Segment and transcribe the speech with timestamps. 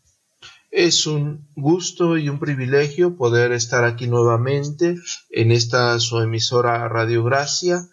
[0.71, 4.97] Es un gusto y un privilegio poder estar aquí nuevamente
[5.29, 7.87] en esta su emisora Radio Gracia,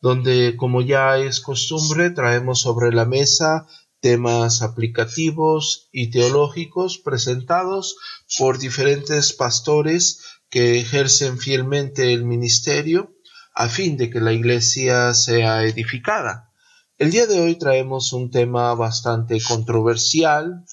[0.00, 3.68] donde como ya es costumbre traemos sobre la mesa
[4.06, 7.96] temas aplicativos y teológicos presentados
[8.38, 13.16] por diferentes pastores que ejercen fielmente el ministerio
[13.52, 16.52] a fin de que la iglesia sea edificada.
[16.98, 20.64] El día de hoy traemos un tema bastante controversial,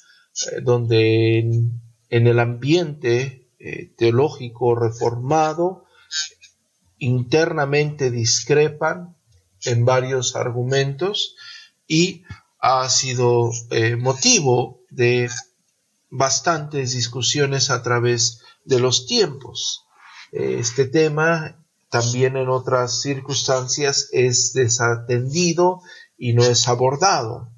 [0.52, 5.86] eh, donde en, el ambiente eh, teológico reformado
[7.00, 9.18] internamente discrepan
[9.66, 11.36] en varios argumentos
[11.88, 12.22] y
[12.66, 15.30] ha sido eh, motivo de
[16.10, 19.84] bastantes discusiones a través de los tiempos.
[20.32, 25.82] Este tema también en otras circunstancias es desatendido
[26.18, 27.52] y no es abordado.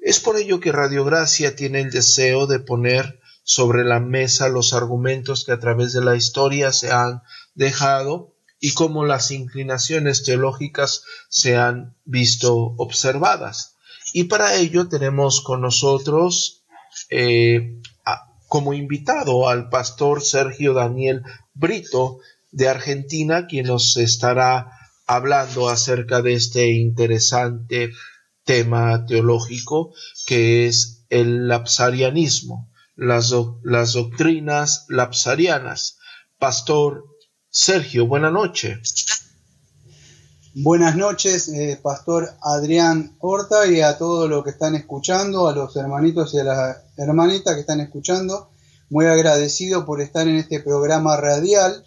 [0.00, 4.72] Es por ello que Radio Gracia tiene el deseo de poner sobre la mesa los
[4.72, 7.22] argumentos que a través de la historia se han
[7.54, 13.69] dejado y cómo las inclinaciones teológicas se han visto observadas.
[14.12, 16.64] Y para ello tenemos con nosotros
[17.08, 17.80] eh,
[18.48, 21.22] como invitado al pastor Sergio Daniel
[21.54, 22.18] Brito
[22.50, 24.72] de Argentina, quien nos estará
[25.06, 27.92] hablando acerca de este interesante
[28.44, 29.92] tema teológico
[30.26, 33.32] que es el lapsarianismo, las,
[33.62, 35.98] las doctrinas lapsarianas.
[36.38, 37.04] Pastor
[37.48, 38.80] Sergio, buena noche.
[40.54, 45.76] Buenas noches, eh, Pastor Adrián Horta, y a todos los que están escuchando, a los
[45.76, 48.50] hermanitos y a las hermanitas que están escuchando.
[48.88, 51.86] Muy agradecido por estar en este programa radial,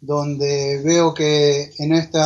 [0.00, 2.20] donde veo que en este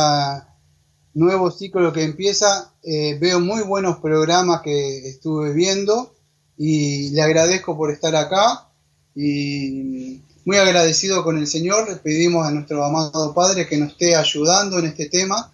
[1.15, 6.13] nuevo ciclo que empieza, eh, veo muy buenos programas que estuve viendo
[6.59, 8.69] y le agradezco por estar acá
[9.15, 11.89] y muy agradecido con el Señor.
[11.89, 15.51] Le pedimos a nuestro amado Padre que nos esté ayudando en este tema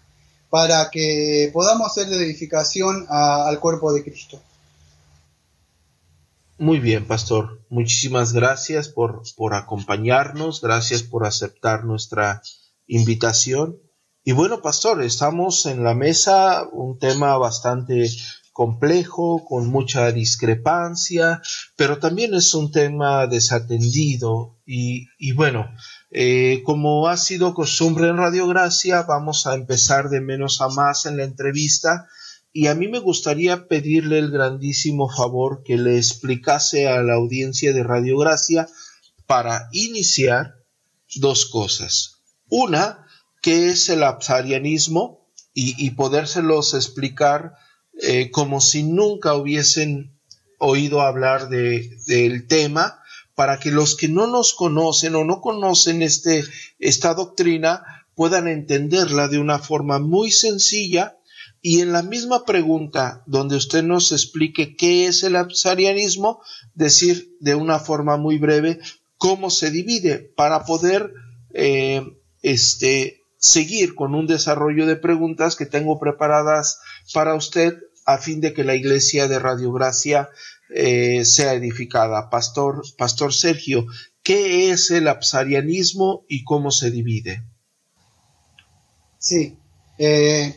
[0.50, 4.41] para que podamos hacer de edificación al cuerpo de Cristo.
[6.59, 7.62] Muy bien, pastor.
[7.69, 12.41] Muchísimas gracias por, por acompañarnos, gracias por aceptar nuestra
[12.88, 13.78] invitación.
[14.24, 18.09] Y bueno, pastor, estamos en la mesa, un tema bastante
[18.52, 21.41] complejo, con mucha discrepancia,
[21.75, 25.74] pero también es un tema desatendido y, bueno,
[26.12, 31.06] eh, como ha sido costumbre en Radio Gracia, vamos a empezar de menos a más
[31.06, 32.08] en la entrevista.
[32.52, 37.72] Y a mí me gustaría pedirle el grandísimo favor que le explicase a la audiencia
[37.72, 38.68] de Radio Gracia
[39.26, 40.56] para iniciar
[41.16, 42.24] dos cosas.
[42.50, 43.06] Una,
[43.42, 47.54] que es el absarianismo y, y podérselos explicar
[48.02, 50.20] eh, como si nunca hubiesen
[50.60, 52.97] oído hablar de, del tema
[53.38, 56.44] para que los que no nos conocen o no conocen este,
[56.80, 57.84] esta doctrina
[58.16, 61.20] puedan entenderla de una forma muy sencilla
[61.62, 66.42] y en la misma pregunta donde usted nos explique qué es el absarianismo,
[66.74, 68.80] decir de una forma muy breve
[69.18, 71.14] cómo se divide para poder
[71.54, 72.02] eh,
[72.42, 76.80] este, seguir con un desarrollo de preguntas que tengo preparadas
[77.14, 80.30] para usted a fin de que la iglesia de Radio Gracia
[80.70, 82.30] eh, sea edificada.
[82.30, 83.86] Pastor, Pastor Sergio,
[84.24, 87.44] ¿qué es el absarianismo y cómo se divide?
[89.18, 89.58] Sí.
[89.98, 90.56] Eh,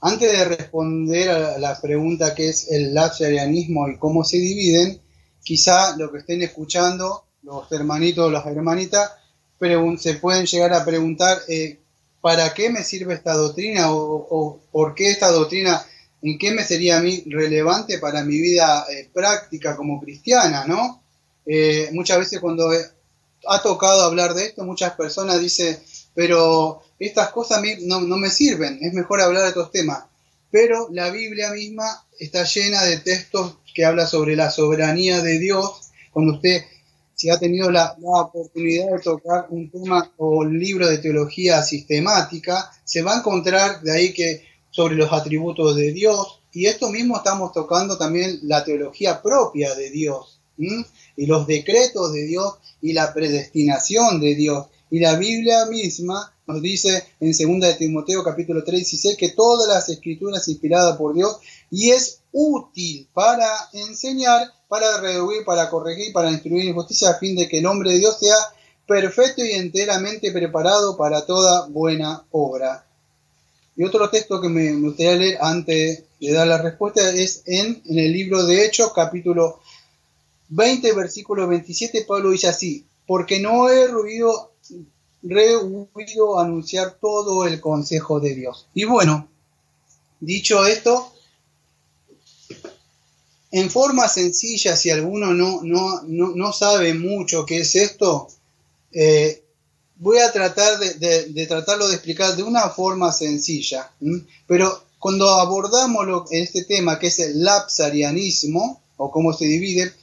[0.00, 5.00] antes de responder a la pregunta qué es el absarianismo y cómo se dividen,
[5.42, 9.12] quizá lo que estén escuchando, los hermanitos o las hermanitas,
[9.98, 11.80] se pueden llegar a preguntar eh,
[12.20, 15.82] ¿para qué me sirve esta doctrina o por qué esta doctrina
[16.24, 21.02] en qué me sería a mí relevante para mi vida eh, práctica como cristiana, ¿no?
[21.44, 22.70] Eh, muchas veces cuando
[23.46, 25.78] ha tocado hablar de esto, muchas personas dicen,
[26.14, 30.04] pero estas cosas a mí no, me sirven, es mejor hablar de otros temas.
[30.50, 35.90] Pero la Biblia misma está llena de textos que habla sobre la soberanía de Dios.
[36.10, 36.62] Cuando usted
[37.14, 43.02] si ha tenido la, oportunidad de tocar un tema o libro de teología sistemática, se
[43.02, 47.52] va a encontrar de ahí que sobre los atributos de Dios, y esto mismo estamos
[47.52, 54.20] tocando también la teología propia de Dios, y los decretos de Dios y la predestinación
[54.20, 54.66] de Dios.
[54.90, 59.68] Y la Biblia misma nos dice en 2 de Timoteo capítulo 3, 16 que todas
[59.68, 61.38] las escrituras inspiradas por Dios
[61.70, 67.36] y es útil para enseñar, para reducir, para corregir, para instruir en justicia, a fin
[67.36, 68.36] de que el hombre de Dios sea
[68.86, 72.83] perfecto y enteramente preparado para toda buena obra.
[73.76, 78.12] Y otro texto que me gustaría leer antes de dar la respuesta es en, el
[78.12, 79.60] libro de Hechos, capítulo
[80.48, 84.52] 20, versículo 27, Pablo dice así, porque no he ruido,
[85.22, 88.68] rehuido anunciar todo el consejo de Dios.
[88.74, 89.28] Y bueno,
[90.20, 91.12] dicho esto,
[93.50, 98.28] en forma sencilla, si alguno no, no, no, sabe mucho qué es esto,
[98.92, 99.43] eh,
[100.04, 103.90] voy a tratar de, tratarlo de explicar de una forma sencilla.
[104.46, 109.94] Pero cuando abordamos este tema, que es el lapsarianismo, o cómo se divide,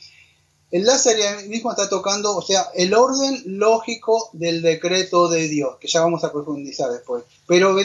[0.72, 6.02] el lapsarianismo está tocando, o sea, el orden lógico del decreto de Dios, que ya
[6.02, 7.24] vamos a profundizar después.
[7.46, 7.76] Pero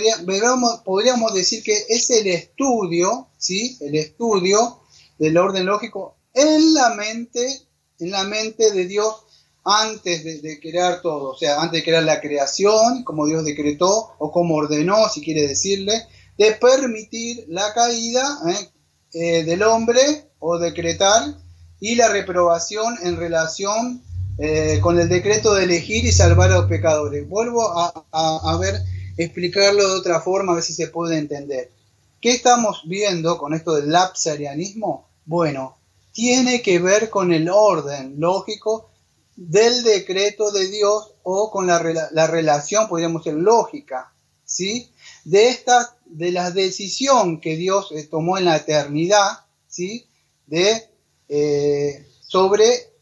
[0.86, 3.76] podríamos decir que es el estudio, ¿sí?
[3.80, 4.80] El estudio
[5.18, 7.60] del orden lógico en la mente,
[7.98, 9.25] en la mente de Dios
[9.66, 14.30] antes de, crear todo, o sea, antes de crear la creación, como Dios decretó o
[14.30, 16.06] como ordenó, si quiere decirle,
[16.38, 18.70] de permitir la caída ¿eh?
[19.12, 20.00] Eh, del hombre
[20.38, 21.34] o decretar
[21.80, 24.04] y la reprobación en relación
[24.38, 27.28] eh, con el decreto de elegir y salvar a los pecadores.
[27.28, 28.80] Vuelvo a, a ver,
[29.16, 31.72] explicarlo de otra forma, a ver si se puede entender.
[32.20, 35.08] ¿Qué estamos viendo con esto del lapsarianismo?
[35.24, 35.76] Bueno,
[36.12, 38.90] tiene que ver con el orden lógico
[39.36, 44.12] del decreto de Dios o con la, relación, podríamos decir, lógica,
[44.44, 44.90] ¿sí?
[45.24, 50.06] De esta, de la decisión que Dios eh, tomó en la eternidad, ¿sí?
[50.46, 50.88] De,
[51.28, 52.92] eh, sobre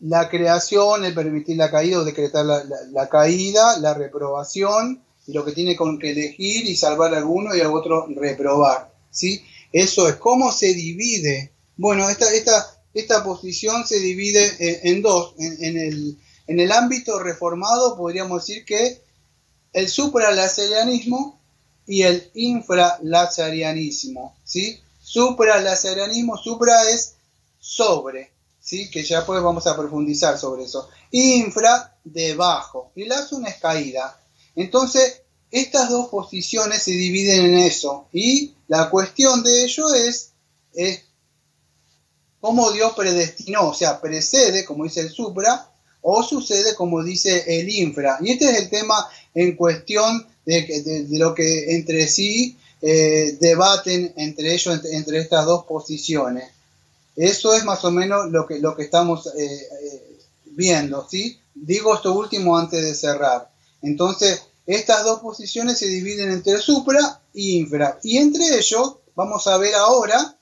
[0.00, 5.52] la creación, el permitir la caída o decretar la caída, la reprobación, y lo que
[5.52, 8.90] tiene con que elegir y salvar a alguno y a otro reprobar.
[9.10, 9.44] ¿sí?
[9.70, 11.52] Eso es cómo se divide.
[11.76, 15.34] Bueno, esta, esta, esta posición se divide en, dos.
[15.38, 19.02] En, el, en, el, ámbito reformado podríamos decir que
[19.72, 21.40] el supralazarianismo
[21.86, 24.36] y el infralazarianismo.
[24.44, 24.80] ¿sí?
[25.02, 27.14] Supralazarianismo, supra es
[27.58, 28.30] sobre,
[28.60, 28.90] ¿sí?
[28.90, 30.90] que ya pues vamos a profundizar sobre eso.
[31.10, 32.92] Infra, debajo.
[32.94, 34.20] Y la es caída.
[34.54, 38.08] Entonces, estas dos posiciones se dividen en eso.
[38.12, 40.32] Y la cuestión de ello es,
[42.40, 45.68] cómo Dios predestinó, o sea, precede, como dice el supra,
[46.02, 48.18] o sucede como dice el infra.
[48.20, 54.54] Y este es el tema en cuestión de, lo que entre sí eh, debaten entre
[54.54, 56.50] ellos, entre, estas dos posiciones.
[57.16, 61.38] Eso es más o menos lo que, lo que estamos eh, eh, viendo, ¿sí?
[61.54, 63.50] Digo esto último antes de cerrar.
[63.82, 67.98] Entonces, estas dos posiciones se dividen entre supra y infra.
[68.04, 70.36] Y entre ellos, vamos a ver ahora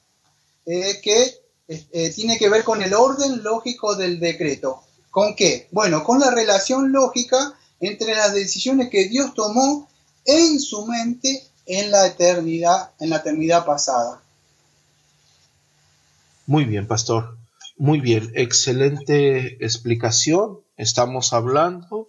[0.67, 4.83] que eh, tiene que ver con el orden lógico del decreto.
[5.11, 5.69] ¿Con qué?
[5.73, 9.89] Bueno, con la relación lógica entre las decisiones que Dios tomó
[10.25, 14.23] en su mente en la eternidad, en la eternidad pasada.
[16.47, 17.37] Muy bien, pastor.
[17.77, 20.61] Muy bien, excelente explicación.
[20.77, 22.07] Estamos hablando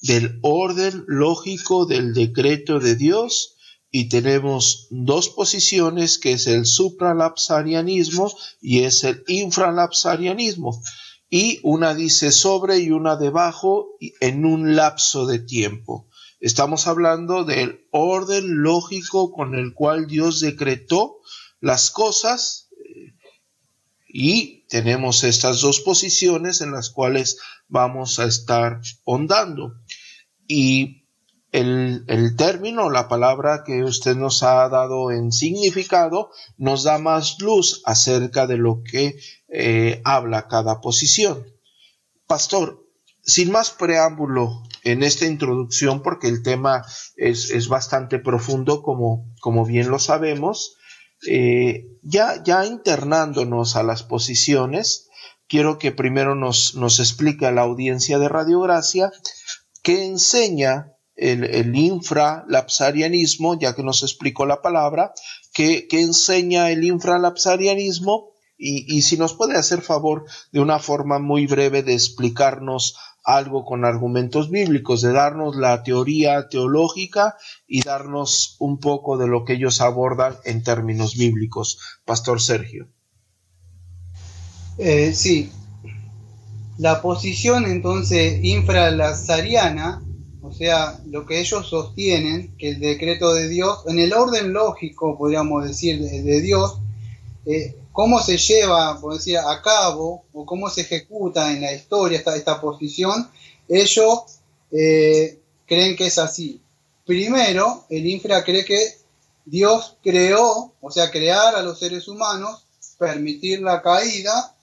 [0.00, 3.53] del orden lógico del decreto de Dios
[3.96, 10.82] y tenemos dos posiciones que es el supralapsarianismo y es el infralapsarianismo
[11.30, 16.08] y una dice sobre y una debajo en un lapso de tiempo.
[16.40, 21.20] Estamos hablando del orden lógico con el cual Dios decretó
[21.60, 22.70] las cosas
[24.08, 29.74] y tenemos estas dos posiciones en las cuales vamos a estar hondando.
[30.48, 31.03] Y
[31.54, 37.80] el, término, la palabra que usted nos ha dado en significado, nos da más luz
[37.84, 39.16] acerca de lo que
[39.48, 41.46] eh, habla cada posición.
[42.26, 42.84] Pastor,
[43.22, 46.84] sin más preámbulo en esta introducción, porque el tema
[47.16, 50.76] es, bastante profundo, como, como bien lo sabemos,
[51.28, 55.08] eh, ya, ya internándonos a las posiciones,
[55.46, 59.12] quiero que primero nos, nos explique a la audiencia de Radiogracia
[59.82, 65.12] qué enseña el, el infralapsarianismo, ya que nos explicó la palabra,
[65.52, 71.82] qué, enseña el infralapsarianismo Y, si nos puede hacer favor de una forma muy breve
[71.82, 79.16] de explicarnos algo con argumentos bíblicos, de darnos la teoría teológica y darnos un poco
[79.16, 81.78] de lo que ellos abordan en términos bíblicos.
[82.04, 82.88] Pastor Sergio.
[84.78, 85.50] Eh, sí,
[86.78, 90.02] la posición entonces infralazariana,
[90.44, 95.16] o sea, lo que ellos sostienen, que el decreto de Dios, en el orden lógico,
[95.16, 96.78] podríamos decir, de, Dios,
[97.46, 102.36] eh, cómo se lleva, decir, a cabo o cómo se ejecuta en la historia esta,
[102.36, 103.30] esta posición,
[103.68, 104.20] ellos
[104.70, 106.60] eh, creen que es así.
[107.06, 108.98] Primero, el infra cree que
[109.46, 112.66] Dios creó, o sea, crear a los seres humanos,
[112.98, 114.54] permitir la caída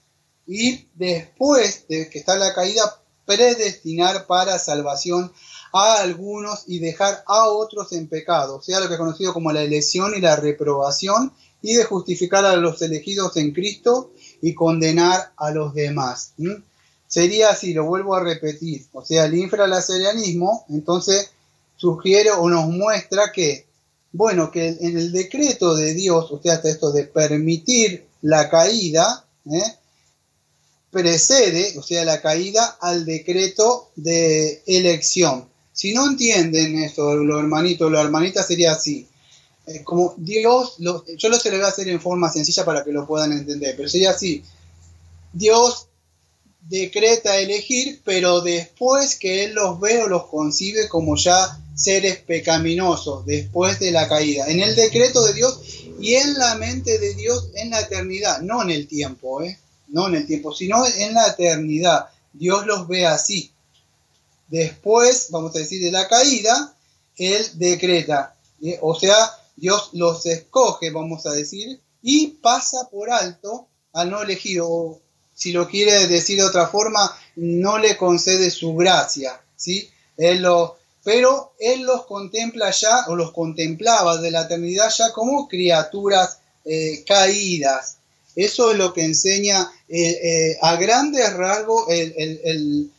[0.46, 5.32] y después de que está la caída, predestinar para salvación
[5.72, 9.52] a algunos y dejar a otros en pecado, o sea, lo que es conocido como
[9.52, 14.12] la elección y la reprobación, y de justificar a los elegidos en Cristo
[14.42, 16.34] y condenar a los demás.
[17.06, 21.30] Sería así, lo vuelvo a repetir, o sea, el infralacerianismo entonces
[21.76, 23.66] sugiere o nos muestra que,
[24.12, 29.24] bueno, que en el decreto de Dios, o sea, hasta esto de permitir la caída,
[29.50, 29.76] ¿eh?
[30.90, 35.51] precede, o sea, la caída al decreto de elección.
[35.72, 39.06] Si no entienden esto, los hermanitos, los hermanitas, sería así.
[39.84, 43.06] Como Dios, yo lo se lo voy a hacer en forma sencilla para que lo
[43.06, 44.42] puedan entender, pero sería así.
[45.32, 45.86] Dios
[46.68, 53.24] decreta elegir, pero después que Él los ve o los concibe como ya seres pecaminosos,
[53.24, 54.46] después de la caída.
[54.48, 55.60] En el decreto de Dios
[56.00, 59.58] y en la mente de Dios en la eternidad, no en el tiempo, ¿eh?
[59.88, 62.06] no en el tiempo, sino en la eternidad.
[62.32, 63.51] Dios los ve así.
[64.52, 66.76] Después, vamos a decir, de la caída,
[67.16, 68.36] Él decreta.
[68.82, 69.16] O sea,
[69.56, 74.68] Dios los escoge, vamos a decir, y pasa por alto al no elegido.
[74.68, 75.00] O,
[75.34, 77.00] si lo quiere decir de otra forma,
[77.36, 79.40] no le concede su gracia.
[79.56, 79.88] ¿sí?
[80.18, 85.48] Él lo, pero Él los contempla ya, o los contemplaba de la eternidad ya como
[85.48, 87.96] criaturas eh, caídas.
[88.36, 92.91] Eso es lo que enseña eh, eh, a grandes rasgos el,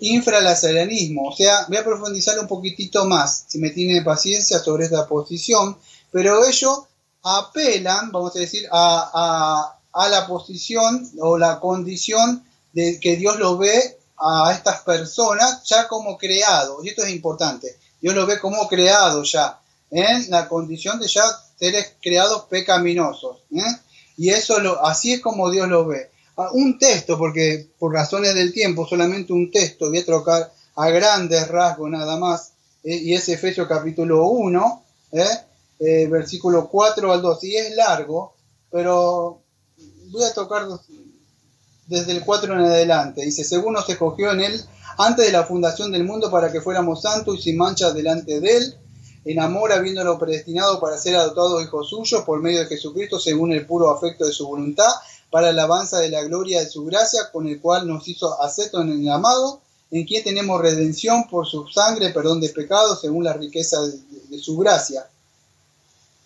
[0.00, 1.28] infralacerianismo.
[1.28, 5.76] O sea, voy a profundizar un poquitito más, si me tiene paciencia, sobre esta posición,
[6.10, 6.82] pero ellos
[7.22, 13.58] apelan, vamos a decir, a, a, la posición o la condición de que Dios lo
[13.58, 18.68] ve a estas personas ya como creados, y esto es importante, Dios lo ve como
[18.68, 21.22] creado ya, en la condición de ya
[21.58, 23.38] seres creados pecaminosos.
[23.54, 23.60] ¿eh?
[24.16, 26.10] Y eso lo, así es como Dios lo ve.
[26.36, 30.88] Ah, un texto, porque por razones del tiempo, solamente un texto, voy a trocar a
[30.88, 32.52] grandes rasgos nada más,
[32.84, 35.24] eh, y es Efesios capítulo 1, eh,
[35.80, 38.34] eh, versículo 4 al 2, y es largo,
[38.70, 39.40] pero
[40.10, 40.66] voy a tocar
[41.86, 43.22] desde el 4 en adelante.
[43.22, 44.64] Dice, según nos escogió en él
[44.96, 48.56] antes de la fundación del mundo para que fuéramos santos y sin mancha delante de
[48.56, 48.78] él,
[49.24, 53.66] en amor habiéndolo predestinado para ser adoptados hijos suyos por medio de Jesucristo según el
[53.66, 54.90] puro afecto de su voluntad,
[55.32, 58.82] para la alabanza de la gloria de su gracia, con el cual nos hizo acepto
[58.82, 63.32] en el amado, en quien tenemos redención por su sangre, perdón de pecados, según la
[63.32, 65.06] riqueza de, su gracia.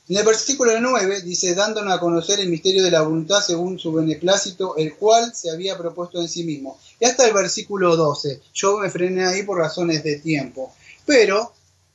[0.08, 3.92] En el versículo 9 dice, dándonos a conocer el misterio de la voluntad según su
[3.92, 6.76] beneplácito, el cual se había propuesto en sí mismo.
[6.98, 8.40] Y hasta el versículo 12.
[8.54, 10.75] Yo me frené ahí por razones de tiempo.
[11.04, 11.52] Pero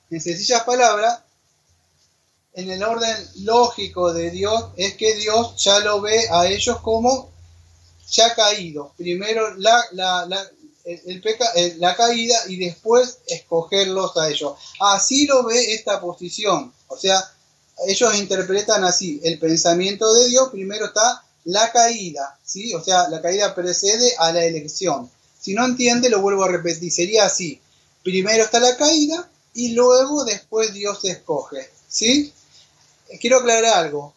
[0.10, 1.20] en sencillas palabras,
[2.54, 7.30] en el orden lógico de Dios, es que Dios ya lo ve a ellos como
[8.10, 8.94] ya caído.
[8.98, 10.28] Primero la, la,
[10.84, 14.54] el, la caída y después escogerlos a ellos.
[14.80, 16.74] Así lo ve esta posición.
[16.88, 17.24] O sea,
[17.88, 22.74] ellos interpretan así, el pensamiento de Dios, primero está la caída, ¿sí?
[22.76, 25.10] O sea, la caída precede a la elección.
[25.40, 27.60] Si no entiende, lo vuelvo a repetir, sería así.
[28.04, 31.70] Primero está la caída y luego después Dios escoge.
[31.88, 32.32] ¿Sí?
[33.20, 34.14] Quiero aclarar algo.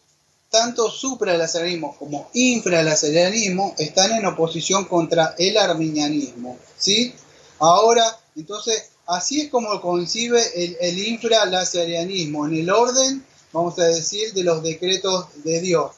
[0.49, 6.57] Tanto supralazarianismo como infralazarianismo están en oposición contra el arminianismo.
[6.77, 7.13] ¿Sí?
[7.59, 14.33] Ahora, entonces, así es como concibe el, el infralazarianismo, en el orden, vamos a decir,
[14.33, 15.91] de los decretos de Dios.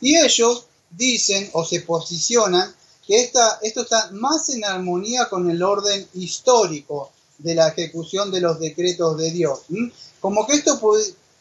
[0.00, 2.74] Y ellos dicen o se posicionan
[3.06, 8.40] que esta, esto está más en armonía con el orden histórico de la ejecución de
[8.40, 9.60] los decretos de Dios.
[10.20, 10.80] Como que esto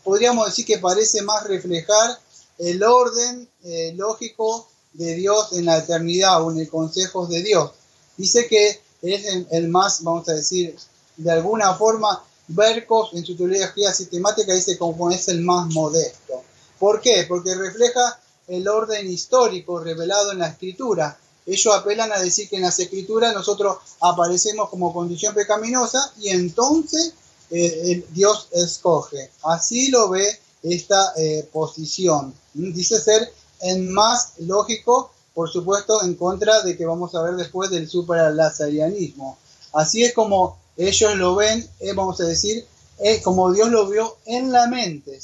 [0.04, 2.20] podríamos decir que parece más reflejar
[2.58, 7.72] el orden eh, lógico de Dios en la eternidad o en el consejo de Dios.
[8.18, 10.76] Dice que es el, más, vamos a decir,
[11.18, 16.44] de alguna forma, Berkos en su teología sistemática dice como es el más modesto.
[16.78, 17.26] ¿Por qué?
[17.28, 21.18] Porque refleja el orden histórico revelado en la escritura.
[21.46, 27.14] Ellos apelan a decir que en las escrituras nosotros aparecemos como condición pecaminosa y entonces
[27.56, 29.30] eh, Dios escoge.
[29.44, 30.26] Así lo ve
[30.64, 32.34] esta eh, posición.
[32.54, 33.32] Dice ser
[33.62, 39.38] en más lógico, por supuesto, en contra de que vamos a ver después del supralazarianismo.
[39.72, 42.66] Así es como ellos lo ven, eh, vamos a decir,
[43.24, 45.20] como Dios lo vio en la mente.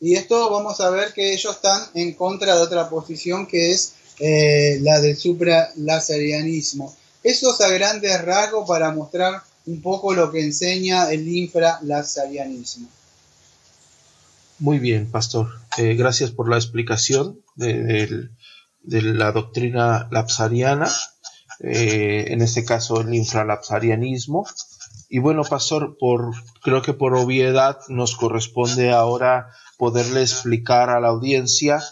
[0.00, 3.92] Y esto vamos a ver que ellos están en contra de otra posición que es
[4.80, 6.94] la del supralazarianismo.
[7.22, 12.88] Eso es a grandes rasgos para mostrar un poco lo que enseña el infralazarianismo.
[14.58, 15.48] Muy bien, pastor.
[15.76, 18.30] Eh, gracias por la explicación de,
[18.82, 20.88] la doctrina lapsariana,
[21.60, 24.46] eh, en este caso el infralapsarianismo.
[25.08, 26.32] Y bueno, pastor, por,
[26.62, 31.82] creo que por obviedad nos corresponde ahora poderle explicar a la audiencia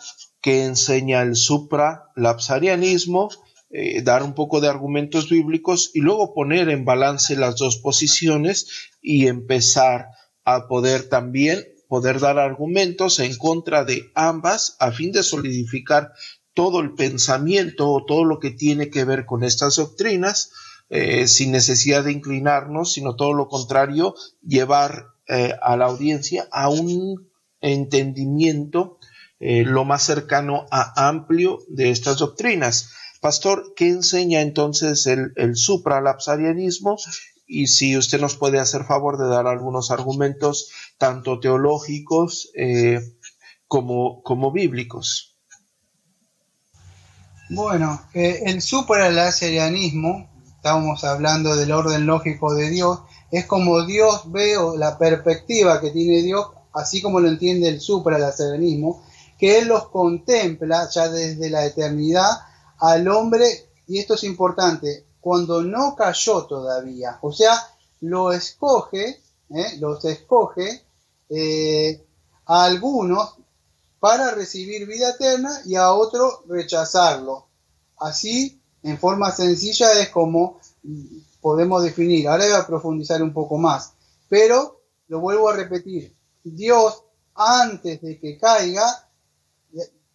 [0.40, 3.30] qué enseña el supralapsarianismo,
[3.76, 8.68] eh, dar un poco de argumentos bíblicos y luego poner en balance las dos posiciones
[9.02, 10.10] y empezar
[10.44, 16.12] a poder también poder dar argumentos en contra de ambas a fin de solidificar
[16.52, 20.52] todo el pensamiento o todo lo que tiene que ver con estas doctrinas,
[20.88, 26.68] eh, sin necesidad de inclinarnos, sino todo lo contrario, llevar eh, a la audiencia a
[26.68, 27.28] un
[27.60, 28.98] entendimiento
[29.40, 32.88] lo más cercano a amplio de estas doctrinas.
[33.24, 36.98] Pastor, ¿qué enseña entonces el, supralapsarianismo
[37.46, 43.00] y si usted nos puede hacer favor de dar algunos argumentos tanto teológicos eh,
[43.66, 45.38] como, como bíblicos.
[47.48, 53.00] Bueno, eh, el supralazarianismo, estamos hablando del orden lógico de Dios,
[53.30, 57.80] es como Dios ve o la perspectiva que tiene Dios, así como lo entiende el
[57.80, 59.02] supralazarianismo,
[59.38, 62.28] que Él los contempla ya desde la eternidad
[62.84, 67.18] al hombre, y esto es importante, cuando no cayó todavía.
[67.22, 67.58] O sea,
[68.02, 69.76] lo escoge, ¿eh?
[69.78, 70.84] los escoge
[71.30, 72.04] eh,
[72.46, 73.36] a algunos
[73.98, 77.46] para recibir vida eterna y a otros rechazarlo.
[77.98, 80.60] Así, en forma sencilla, es como
[81.40, 82.28] podemos definir.
[82.28, 83.94] Ahora voy a profundizar un poco más.
[84.28, 87.02] Pero, lo vuelvo a repetir, Dios,
[87.34, 89.08] antes de que caiga,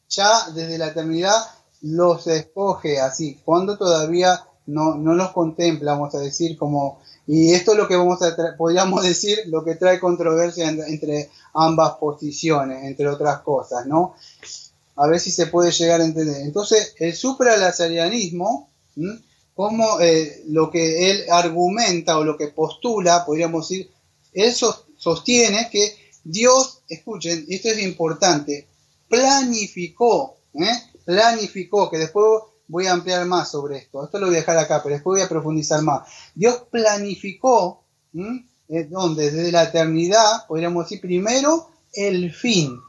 [0.07, 1.35] ya desde la eternidad
[1.81, 7.71] los escoge así, cuando todavía no, no los contempla, vamos a decir, como, y esto
[7.71, 13.07] es lo que vamos a, podríamos decir, lo que trae controversia entre ambas posiciones, entre
[13.07, 14.15] otras cosas, ¿no?
[14.95, 16.41] A ver si se puede llegar a entender.
[16.41, 18.69] Entonces, el supralazarianismo,
[19.55, 23.89] como eh, lo que él argumenta o lo que postula, podríamos decir,
[24.33, 28.67] él sostiene que Dios, escuchen, esto es importante,
[29.07, 30.71] planificó, ¿eh?
[31.05, 32.25] Planificó, que después
[32.67, 34.03] voy a ampliar más sobre esto.
[34.03, 36.07] Esto lo voy a dejar acá, pero después voy a profundizar más.
[36.35, 37.83] Dios planificó,
[38.13, 42.79] eh, donde desde la eternidad, podríamos decir primero el fin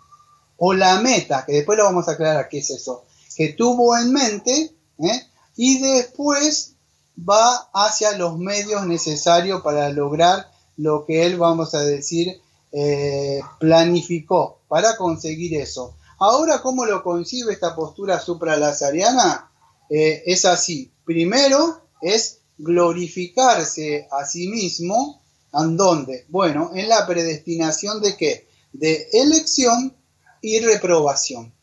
[0.58, 4.12] o la meta, que después lo vamos a aclarar qué es eso, que tuvo en
[4.12, 5.22] mente ¿eh?
[5.56, 6.74] y después
[7.18, 12.40] va hacia los medios necesarios para lograr lo que él, vamos a decir,
[12.72, 15.96] eh, planificó para conseguir eso.
[16.22, 19.50] Ahora, ¿cómo lo concibe esta postura supralazariana?
[19.88, 20.92] Eh, es así.
[21.02, 25.22] Primero es glorificarse a sí mismo.
[25.54, 26.26] ¿En dónde?
[26.28, 28.46] Bueno, en la predestinación de qué?
[28.74, 29.96] De elección
[30.42, 31.54] y reprobación.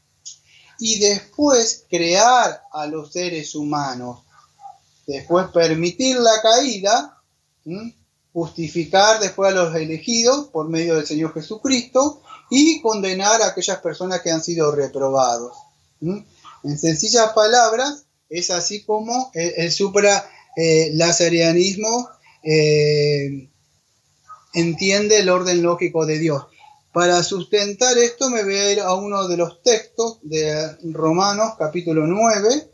[0.80, 4.24] Y después crear a los seres humanos.
[5.06, 7.22] Después permitir la caída.
[8.34, 12.24] Justificar después a los elegidos por medio del Señor Jesucristo.
[12.50, 15.58] Y condenar a aquellas personas que han sido reprobados.
[16.02, 20.92] En sencillas palabras, es así como el, supra eh,
[22.44, 23.50] eh,
[24.54, 26.46] entiende el orden lógico de Dios.
[26.92, 32.08] Para sustentar esto me voy a ir a uno de los textos de Romanos capítulo
[32.08, 32.72] 9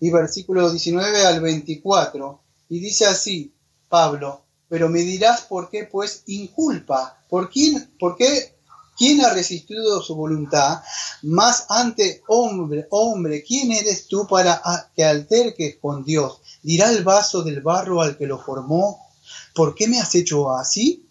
[0.00, 2.40] y versículo 19 al 24.
[2.68, 3.54] Y dice así,
[3.88, 8.53] Pablo, pero me dirás por qué pues inculpa, por quién, por qué
[8.96, 10.82] ¿Quién ha resistido su voluntad?
[11.22, 14.62] Más ante hombre, hombre, ¿quién eres tú para
[14.94, 16.40] que alterques con Dios?
[16.62, 19.08] Dirá el vaso del barro al que lo formó,
[19.54, 21.08] ¿por qué me has hecho así?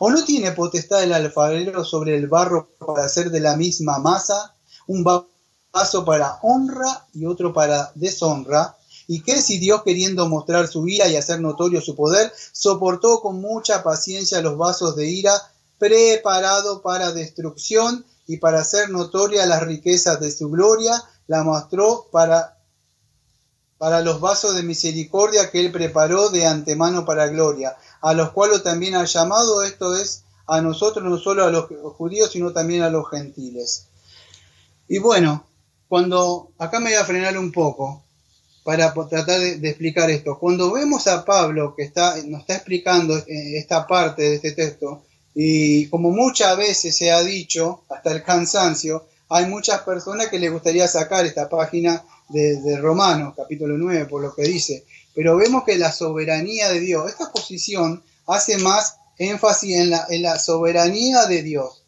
[0.00, 4.54] ¿O no tiene potestad el alfarero sobre el barro para hacer de la misma masa
[4.86, 8.76] un vaso para honra y otro para deshonra?
[9.06, 13.40] ¿Y qué si Dios queriendo mostrar su ira y hacer notorio su poder, soportó con
[13.40, 15.32] mucha paciencia los vasos de ira
[15.78, 22.58] preparado para destrucción y para hacer notoria las riquezas de su gloria, la mostró para,
[23.78, 28.62] para los vasos de misericordia que él preparó de antemano para gloria, a los cuales
[28.62, 32.90] también ha llamado, esto es, a nosotros, no solo a los judíos, sino también a
[32.90, 33.86] los gentiles.
[34.88, 35.46] Y bueno,
[35.88, 38.04] cuando acá me voy a frenar un poco
[38.64, 40.38] para tratar de, explicar esto.
[40.38, 45.04] Cuando vemos a Pablo que está, nos está explicando eh, esta parte de este texto,
[45.34, 50.52] y como muchas veces se ha dicho, hasta el cansancio, hay muchas personas que les
[50.52, 54.84] gustaría sacar esta página de, Romanos, capítulo 9, por lo que dice.
[55.14, 61.26] Pero vemos que la soberanía de Dios, esta posición hace más énfasis en la, soberanía
[61.26, 61.84] de Dios.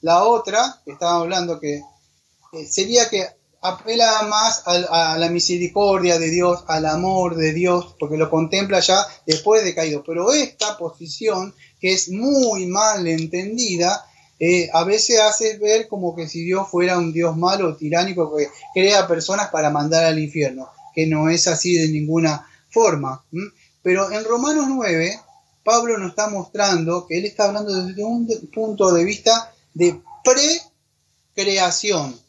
[0.00, 1.82] La otra, que estaba hablando, que
[2.52, 3.26] eh, sería que
[3.64, 9.06] apela más a, la misericordia de Dios, al amor de Dios, porque lo contempla ya
[9.26, 10.04] después de caído.
[10.04, 14.04] Pero esta posición, que es muy mal entendida,
[14.38, 18.48] eh, a veces hace ver como que si Dios fuera un Dios malo, tiránico, que
[18.74, 23.24] crea personas para mandar al infierno, que no es así de ninguna forma.
[23.82, 25.18] Pero en Romanos 9,
[25.64, 30.02] Pablo nos está mostrando que él está hablando desde un punto de vista de
[31.34, 32.23] precreación.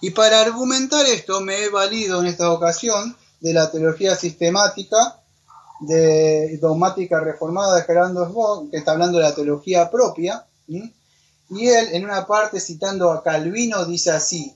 [0.00, 5.20] Y para argumentar esto me he valido en esta ocasión de la teología sistemática
[5.80, 11.88] de dogmática reformada de Gerardo Sbock, que está hablando de la teología propia, y él
[11.92, 14.54] en una parte citando a Calvino dice así,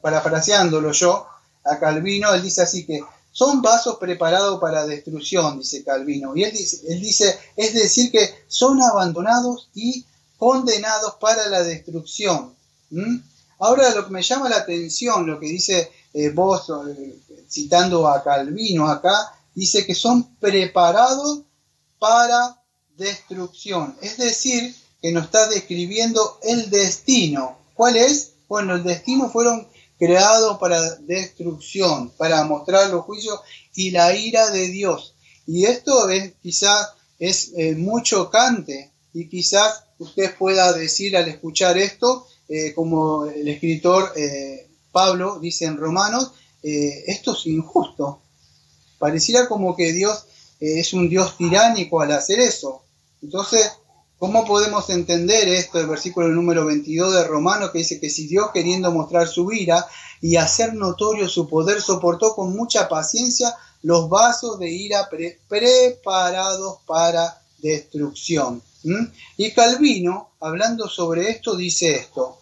[0.00, 1.26] parafraseándolo yo,
[1.64, 3.00] a Calvino, él dice así que
[3.32, 8.28] son vasos preparados para destrucción, dice Calvino, y él dice, él dice es decir, que
[8.48, 10.04] son abandonados y
[10.38, 12.54] condenados para la destrucción.
[13.60, 17.18] Ahora lo que me llama la atención, lo que dice eh, vos, eh,
[17.48, 21.42] citando a Calvino acá, dice que son preparados
[21.98, 22.60] para
[22.96, 23.96] destrucción.
[24.00, 27.58] Es decir, que nos está describiendo el destino.
[27.74, 28.32] ¿Cuál es?
[28.48, 29.68] Bueno, el destino fueron
[29.98, 33.40] creados para destrucción, para mostrar los juicios
[33.74, 35.14] y la ira de Dios.
[35.46, 41.76] Y esto es quizás es eh, muy chocante y quizás usted pueda decir al escuchar
[41.76, 46.32] esto, eh, como el escritor eh, Pablo dice en Romanos,
[46.64, 48.18] eh, esto es injusto.
[48.98, 50.26] Pareciera como que Dios
[50.58, 52.82] es un Dios tiránico al hacer eso.
[53.22, 53.70] Entonces,
[54.18, 58.50] ¿cómo podemos entender esto del versículo número 22 de Romanos que dice que si Dios
[58.52, 59.86] queriendo mostrar su ira
[60.20, 65.08] y hacer notorio su poder, soportó con mucha paciencia los vasos de ira
[65.48, 68.60] preparados para destrucción?
[69.36, 72.39] Y Calvino, hablando sobre esto, dice esto,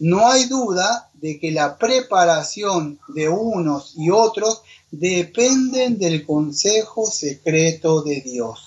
[0.00, 8.02] no hay duda de que la preparación de unos y otros dependen del consejo secreto
[8.02, 8.64] de Dios.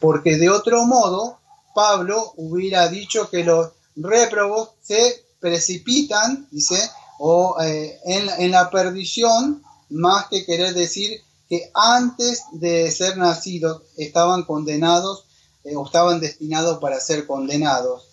[0.00, 1.38] Porque de otro modo,
[1.74, 6.78] Pablo hubiera dicho que los réprobos se precipitan, dice,
[7.18, 14.44] o eh, en, la perdición, más que querer decir que antes de ser nacidos estaban
[14.44, 15.24] condenados
[15.64, 18.04] eh, o estaban destinados para ser condenados.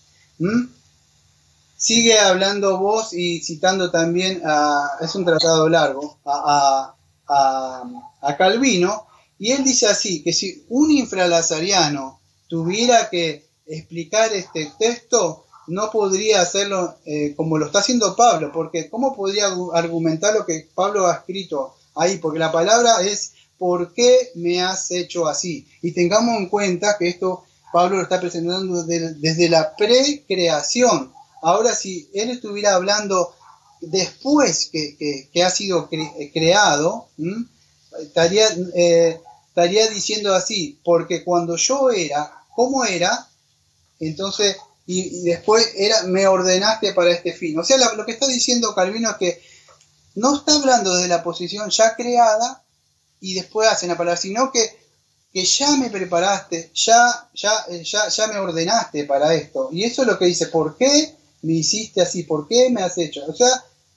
[1.83, 6.95] Sigue hablando vos y citando también, a, es un tratado largo, a,
[8.37, 9.05] Calvino,
[9.37, 16.39] y él dice así, que si un infralazariano tuviera que explicar este texto, no podría
[16.39, 21.15] hacerlo eh, como lo está haciendo Pablo, porque ¿cómo podría argumentar lo que Pablo ha
[21.15, 22.17] escrito ahí?
[22.17, 25.67] Porque la palabra es ¿por qué me has hecho así?
[25.81, 27.43] Y tengamos en cuenta que esto
[27.73, 31.11] Pablo lo está presentando desde la precreación,
[31.43, 33.35] Ahora, si él estuviera hablando
[33.81, 35.89] después que, ha sido
[36.33, 37.09] creado,
[38.01, 43.27] estaría, eh, estaría diciendo así, porque cuando yo era, ¿cómo era?
[43.99, 47.59] Entonces, y, después era, me ordenaste para este fin.
[47.59, 49.41] O sea, lo, que está diciendo Calvino es que
[50.15, 52.63] no está hablando de la posición ya creada
[53.19, 54.77] y después hacen la palabra, sino que,
[55.33, 59.69] que ya me preparaste, ya, ya, eh, ya, ya me ordenaste para esto.
[59.73, 61.17] Y eso es lo que dice, ¿por qué?
[61.43, 63.21] Me hiciste así, ¿por qué me has hecho?
[63.27, 63.49] O sea,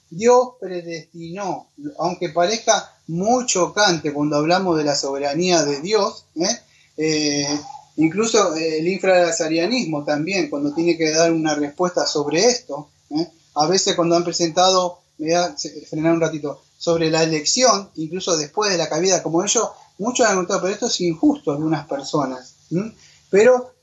[0.09, 6.59] Dios predestinó, aunque parezca muy chocante cuando hablamos de la soberanía de Dios, ¿eh?
[6.97, 7.59] Eh,
[7.97, 13.27] incluso el infralazarianismo también, cuando tiene que dar una respuesta sobre esto, ¿eh?
[13.55, 15.55] a veces cuando han presentado, me da
[15.89, 20.33] frenar un ratito, sobre la elección, incluso después de la caída, como ellos, muchos han
[20.33, 22.55] preguntado, pero esto es injusto en algunas personas.
[23.29, 23.73] Pero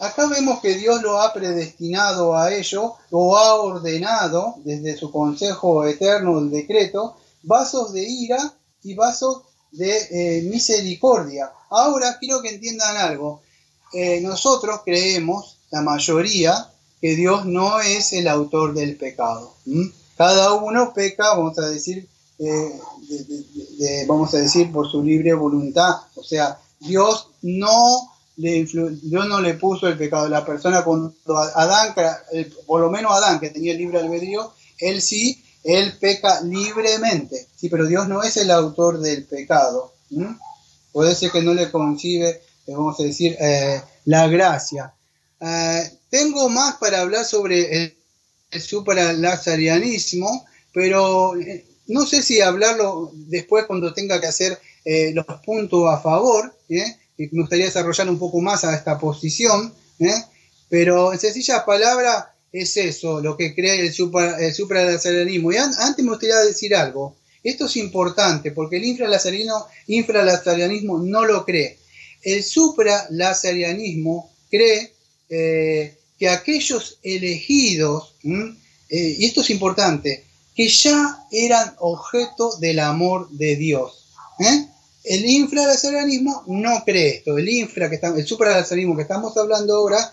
[0.00, 5.84] Acá vemos que Dios lo ha predestinado a ello, lo ha ordenado desde su consejo
[5.84, 11.50] eterno, el decreto, vasos de ira y vasos de eh, misericordia.
[11.70, 13.42] Ahora quiero que entiendan algo.
[13.92, 19.54] Eh, nosotros creemos, la mayoría, que Dios no es el autor del pecado.
[20.16, 22.08] Cada uno peca, vamos a decir,
[22.38, 22.80] eh,
[24.06, 25.96] vamos a decir, por su libre voluntad.
[26.14, 30.28] O sea, Dios no Dios no le puso el pecado.
[30.28, 31.12] La persona cuando
[31.54, 31.94] Adán,
[32.66, 37.48] por lo menos Adán, que tenía el libre albedrío, él sí, él peca libremente.
[37.56, 39.92] Sí, pero Dios no es el autor del pecado.
[40.92, 44.94] Puede ser que no le concibe, eh, vamos a decir, eh, la gracia.
[46.08, 47.98] tengo más para hablar sobre el,
[48.50, 55.26] el supralazarianismo, pero eh, no sé si hablarlo después cuando tenga que hacer eh, los
[55.44, 56.96] puntos a favor, ¿eh?
[57.18, 59.74] Me gustaría desarrollar un poco más a esta posición,
[60.68, 65.52] pero en sencillas palabras es eso, lo que cree el, supra, el supralazarianismo.
[65.52, 71.78] Y antes me gustaría decir algo, esto es importante porque el infralazarianismo no lo cree.
[72.22, 74.92] El supralazarianismo cree
[76.18, 83.56] que aquellos elegidos, eh, y esto es importante, que ya eran objeto del amor de
[83.56, 84.08] Dios.
[84.40, 84.66] ¿eh?
[85.04, 90.12] El infralazarismo no cree esto, el infra que está, el supralazarismo que estamos hablando ahora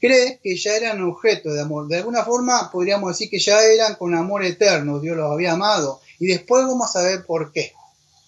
[0.00, 1.88] cree que ya eran objeto de amor.
[1.88, 6.00] De alguna forma podríamos decir que ya eran con amor eterno, Dios los había amado.
[6.18, 7.72] Y después vamos a ver por qué.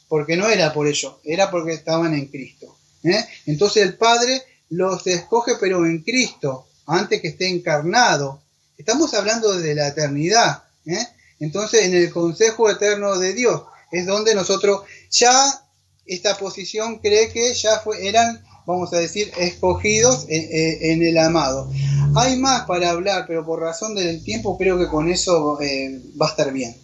[0.09, 2.77] Porque no era por ello, era porque estaban en Cristo.
[3.05, 3.25] ¿eh?
[3.47, 8.41] Entonces el Padre los escoge pero en Cristo antes que esté encarnado.
[8.77, 10.65] Estamos hablando de la eternidad.
[10.87, 11.07] ¿eh?
[11.41, 15.65] Entonces, en el consejo eterno de Dios es donde nosotros ya
[16.09, 21.71] esta posición cree que ya fue, eran, vamos a decir, escogidos en, el amado.
[22.17, 26.27] Hay más para hablar, pero por razón del tiempo creo que con eso eh, va
[26.27, 26.75] a estar bien.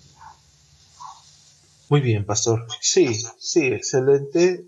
[1.89, 2.67] Muy bien, pastor.
[2.81, 4.67] Sí, sí, excelente.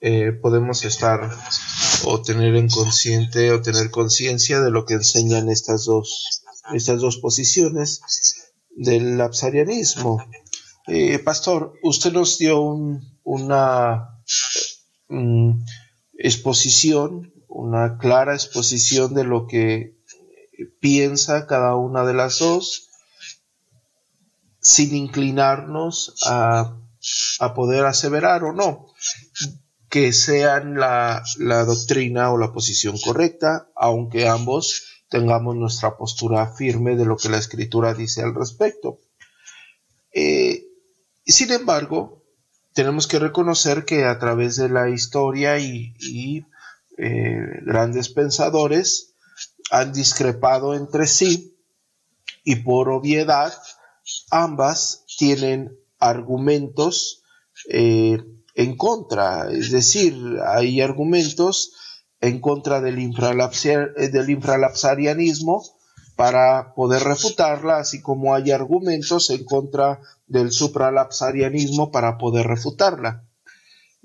[0.00, 1.30] Eh, podemos estar
[2.04, 6.42] o tener en consciente o tener conciencia de lo que enseñan estas dos,
[6.74, 8.00] estas dos posiciones
[8.76, 10.22] del absarianismo.
[10.88, 12.60] Eh, pastor, usted nos dio
[13.24, 14.20] una
[15.08, 15.50] mm,
[16.18, 19.96] exposición, una clara exposición de lo que
[20.80, 22.88] piensa cada una de las dos,
[24.60, 26.72] sin inclinarnos a,
[27.54, 28.86] poder aseverar o no
[29.88, 37.04] que sean la, doctrina o la posición correcta, aunque ambos tengamos nuestra postura firme de
[37.04, 38.98] lo que la escritura dice al respecto.
[40.12, 40.65] Eh,
[41.32, 42.22] sin embargo,
[42.72, 46.44] tenemos que reconocer que a través de la historia y,
[46.98, 49.14] eh, grandes pensadores
[49.70, 51.56] han discrepado entre sí
[52.44, 53.52] y por obviedad
[54.30, 57.22] ambas tienen argumentos
[57.68, 58.22] eh,
[58.54, 60.14] en contra, es decir,
[60.46, 61.72] hay argumentos
[62.20, 65.64] en contra del, eh, del infralapsarianismo
[66.14, 73.24] para poder refutarla, así como hay argumentos en contra del supralapsarianismo para poder refutarla.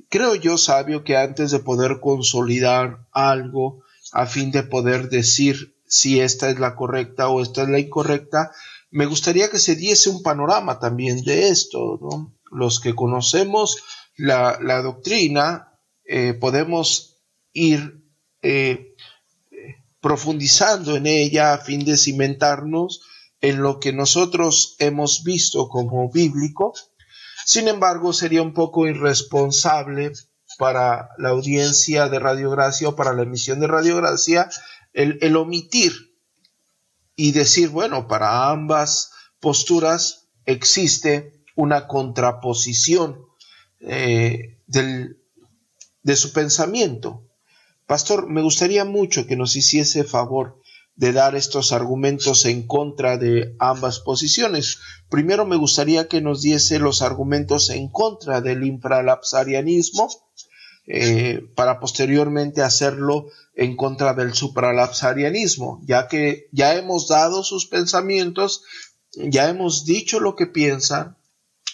[0.10, 6.20] Creo yo, sabio, que antes de poder consolidar algo a fin de poder decir si
[6.20, 8.52] esta es la correcta o esta es la incorrecta,
[8.90, 12.00] me gustaría que se diese un panorama también de esto.
[12.52, 13.84] Los que conocemos
[14.18, 17.18] la, doctrina, eh, podemos
[17.54, 18.04] ir
[18.42, 18.96] eh,
[20.02, 23.02] profundizando en ella a fin de cimentarnos
[23.42, 26.74] en lo que nosotros hemos visto como bíblico.
[27.46, 30.14] Sin embargo, sería un poco irresponsable
[30.58, 34.50] para la audiencia de Radiogracia o para la emisión de Radiogracia
[34.94, 35.94] el, el omitir
[37.16, 43.26] y decir, bueno, para ambas posturas existe una contraposición
[43.80, 47.28] eh, de su pensamiento.
[47.86, 50.61] Pastor, me gustaría mucho que nos hiciese favor
[50.96, 54.80] de dar estos argumentos en contra de ambas posiciones.
[55.10, 60.10] Primero me gustaría que nos diese los argumentos en contra del infralapsarianismo,
[60.88, 68.64] eh, para posteriormente hacerlo en contra del supralapsarianismo, ya que ya hemos dado sus pensamientos,
[69.16, 71.18] ya hemos dicho lo que piensan,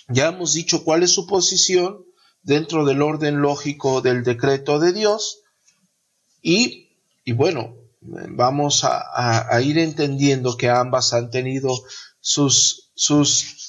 [0.10, 2.06] ya hemos dicho cuál es su posición
[2.42, 5.42] dentro del orden lógico del decreto de Dios
[6.42, 6.90] y,
[7.34, 11.74] bueno, vamos a, ir entendiendo que ambas han tenido
[12.20, 12.84] sus,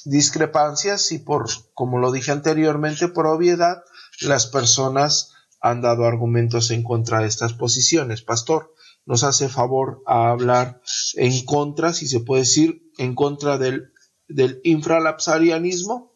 [0.05, 3.83] discrepancias y por, como lo dije anteriormente, por obviedad,
[4.21, 8.21] las personas han dado argumentos en contra de estas posiciones.
[8.21, 8.73] Pastor,
[9.05, 10.81] nos hace favor a hablar
[11.15, 13.91] en contra, si se puede decir, en contra del,
[14.27, 16.13] del infralapsarianismo.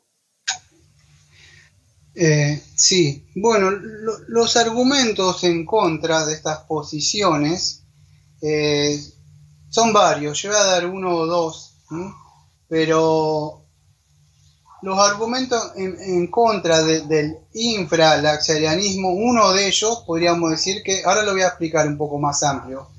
[2.16, 3.72] Eh, sí, bueno,
[4.28, 7.83] los argumentos en contra de estas posiciones,
[8.44, 9.02] eh,
[9.70, 11.78] Son varios, yo voy a dar uno o dos,
[12.68, 13.64] pero
[14.82, 21.42] los argumentos en, contra del infralaxarianismo, uno de ellos podríamos decir que, ahora lo voy
[21.42, 22.90] a explicar un poco más amplio,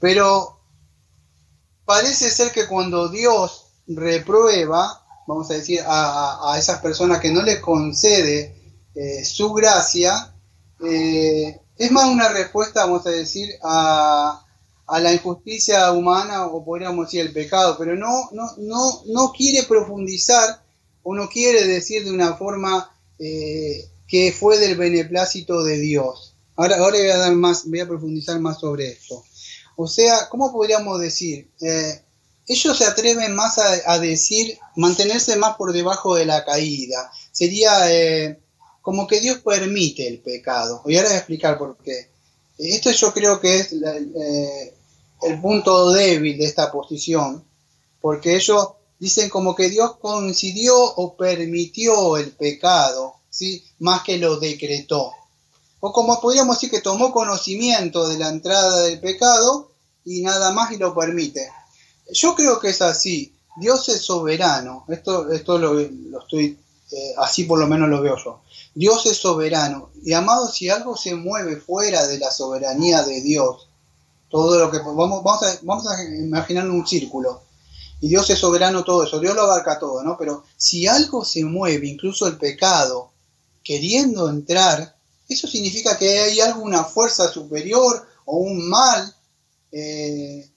[0.00, 0.58] pero
[1.84, 7.60] parece ser que cuando Dios reprueba, vamos a decir, a, esas personas que no le
[7.60, 10.34] concede eh, su gracia,
[10.82, 14.46] eh, es más una respuesta, vamos a decir, a,
[14.88, 19.64] a la injusticia humana o podríamos decir el pecado, pero no, no, no, no quiere
[19.64, 20.62] profundizar
[21.02, 26.34] o no quiere decir de una forma eh, que fue del beneplácito de Dios.
[26.56, 29.22] Ahora, ahora voy a dar más, voy a profundizar más sobre esto.
[29.76, 31.50] O sea, ¿cómo podríamos decir?
[31.60, 32.02] Eh,
[32.46, 37.12] ellos se atreven más a, decir, mantenerse más por debajo de la caída.
[37.30, 38.40] Sería eh,
[38.80, 40.82] como que Dios permite el pecado.
[40.86, 42.08] Y ahora voy a explicar por qué.
[42.56, 43.74] Esto yo creo que es
[45.22, 47.44] el punto débil de esta posición,
[48.00, 53.64] porque ellos dicen como que Dios coincidió o permitió el pecado, ¿sí?
[53.78, 55.12] más que lo decretó.
[55.80, 59.70] O como podríamos decir que tomó conocimiento de la entrada del pecado
[60.04, 61.48] y nada más y lo permite.
[62.12, 63.32] Yo creo que es así.
[63.56, 64.84] Dios es soberano.
[64.88, 66.58] Esto, esto lo, estoy,
[66.90, 68.40] eh, así por lo menos lo veo yo.
[68.74, 69.90] Dios es soberano.
[70.04, 73.67] Y amado, si algo se mueve fuera de la soberanía de Dios,
[74.28, 77.42] todo lo que vamos, vamos, a, vamos a imaginar un círculo.
[78.00, 80.16] Y Dios es soberano todo eso, Dios lo abarca todo, ¿no?
[80.16, 83.10] Pero si algo se mueve, incluso el pecado,
[83.64, 84.96] queriendo entrar,
[85.28, 89.14] eso significa que hay alguna fuerza superior o un mal
[89.72, 90.48] eh,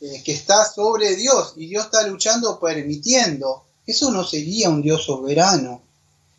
[0.00, 3.64] eh, que está sobre Dios y Dios está luchando permitiendo.
[3.86, 5.82] Eso no sería un Dios soberano.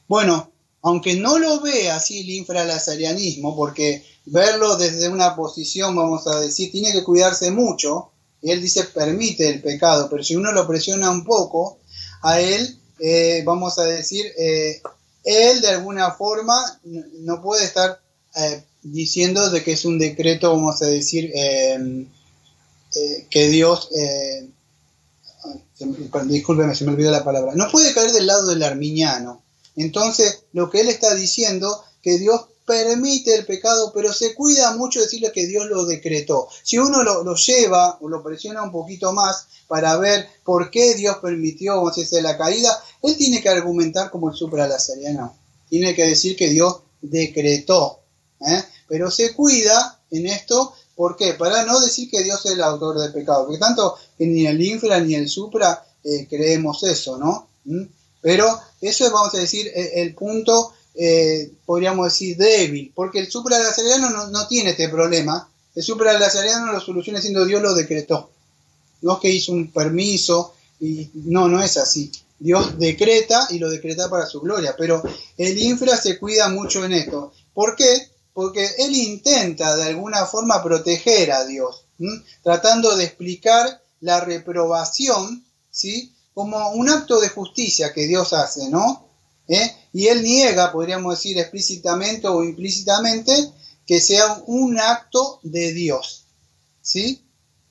[0.07, 0.51] Bueno,
[0.85, 6.71] aunque no lo ve así el infralazarianismo, porque verlo desde una posición, vamos a decir,
[6.71, 8.11] tiene que cuidarse mucho,
[8.43, 11.79] él dice permite el pecado, pero si uno lo presiona un poco,
[12.21, 14.79] a él, eh, vamos a decir, eh,
[15.23, 17.99] él de alguna forma no puede estar
[18.35, 21.33] eh, diciendo de que es un decreto, vamos a decir,
[23.31, 23.89] que Dios,
[26.25, 29.44] discúlpeme, se me olvidó la palabra, no puede caer del lado del arminiano.
[29.75, 34.99] Entonces, lo que él está diciendo, que Dios permite el pecado, pero se cuida mucho
[34.99, 36.47] decirle que Dios lo decretó.
[36.63, 41.17] Si uno lo, lleva o lo presiona un poquito más para ver por qué Dios
[41.17, 45.35] permitió, o si la caída, él tiene que argumentar como el supralazariano.
[45.69, 48.01] Tiene que decir que Dios decretó.
[48.41, 48.63] ¿eh?
[48.87, 51.33] Pero se cuida en esto, ¿por qué?
[51.33, 53.45] Para no decir que Dios es el autor del pecado.
[53.45, 57.47] Porque tanto que ni el infra ni el supra eh, creemos eso, ¿no?
[57.65, 57.83] ¿Mm?
[58.25, 63.29] Pero eso es, vamos a decir, e, el punto, eh, podríamos decir, débil, porque el
[63.29, 65.47] supralazariano no, no tiene este problema.
[65.75, 68.31] El supralazariano lo soluciona siendo Dios lo decretó.
[69.03, 72.11] No es que hizo un permiso, y no, no es así.
[72.39, 75.03] Dios decreta y lo decreta para su gloria, pero
[75.37, 77.31] el infra se cuida mucho en esto.
[77.53, 78.09] ¿Por qué?
[78.33, 81.83] Porque él intenta de alguna forma proteger a Dios,
[82.41, 86.14] tratando de explicar la reprobación, ¿sí?
[86.35, 89.07] Como un acto de justicia que Dios hace, ¿no?
[89.47, 89.71] ¿Eh?
[89.93, 93.33] Y él niega, podríamos decir explícitamente o implícitamente,
[93.87, 96.25] que sea un acto de Dios,
[96.81, 97.23] ¿sí?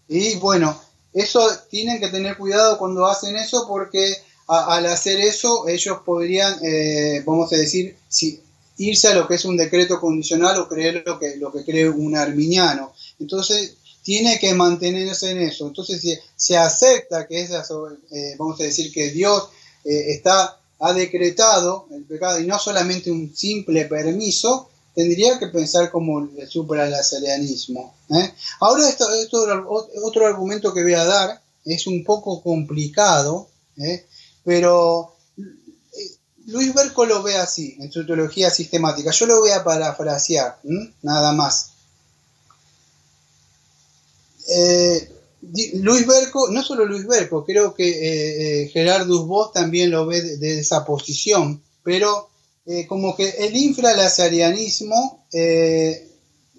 [0.08, 0.80] Y bueno,
[1.12, 7.22] eso tienen que tener cuidado cuando hacen eso porque al hacer eso ellos podrían, eh,
[7.26, 8.40] vamos a decir, si,
[8.78, 11.88] irse a lo que es un decreto condicional o creer lo que, lo que cree
[11.88, 12.94] un arminiano.
[13.20, 15.66] Entonces, tiene que mantenerse en eso.
[15.66, 17.64] Entonces, si se acepta que esa,
[18.12, 19.48] eh, vamos a decir que Dios
[19.84, 25.90] eh, está, ha decretado el pecado y no solamente un simple permiso, tendría que pensar
[25.90, 27.94] como el supralazarianismo.
[28.10, 28.30] ¿eh?
[28.60, 29.06] Ahora, esto,
[30.04, 33.48] otro argumento que voy a dar es un poco complicado,
[34.44, 35.14] pero
[36.46, 39.10] Luis Berco lo ve así en su teología sistemática.
[39.12, 40.58] Yo lo voy a parafrasear,
[41.02, 41.73] nada más.
[44.48, 45.10] Eh,
[45.74, 50.60] Luis Berco, no solo Luis Berco, creo que eh, eh Gerardus también lo ve de,
[50.60, 52.30] esa posición, pero
[52.66, 55.26] eh, como que el infralazarianismo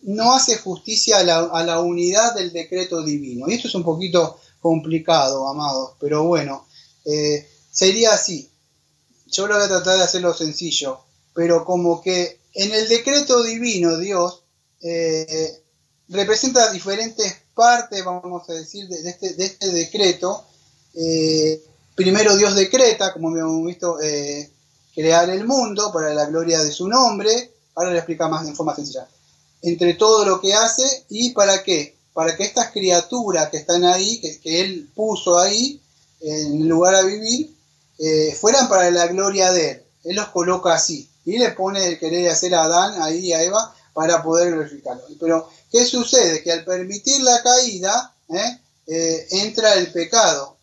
[0.04, 3.48] no hace justicia a la, unidad del decreto divino.
[3.50, 6.68] Y esto es un poquito complicado, amados, pero bueno,
[7.72, 8.50] sería así.
[9.28, 11.00] Yo lo voy a tratar de hacerlo sencillo,
[11.34, 14.44] pero como que en el decreto divino Dios
[16.08, 20.46] representa diferentes parte, vamos a decir, de, este, este, decreto.
[20.94, 21.64] Eh,
[21.96, 24.52] primero Dios decreta, como habíamos visto, eh,
[24.94, 27.52] crear el mundo para la gloria de su nombre.
[27.74, 29.08] Ahora le explica más en forma sencilla.
[29.62, 31.96] Entre todo lo que hace y para qué?
[32.16, 35.82] para que estas criaturas que están ahí, que, él puso ahí,
[36.22, 37.54] en el lugar a vivir,
[38.00, 39.84] eh, fueran para la gloria de él.
[40.06, 41.10] Él los coloca así.
[41.26, 45.04] Y le pone el querer hacer a Adán ahí a Eva para poder glorificarlo.
[45.20, 46.42] Pero, ¿qué sucede?
[46.42, 48.60] Que al permitir la caída, ¿eh?
[48.88, 50.56] Eh, entra el pecado.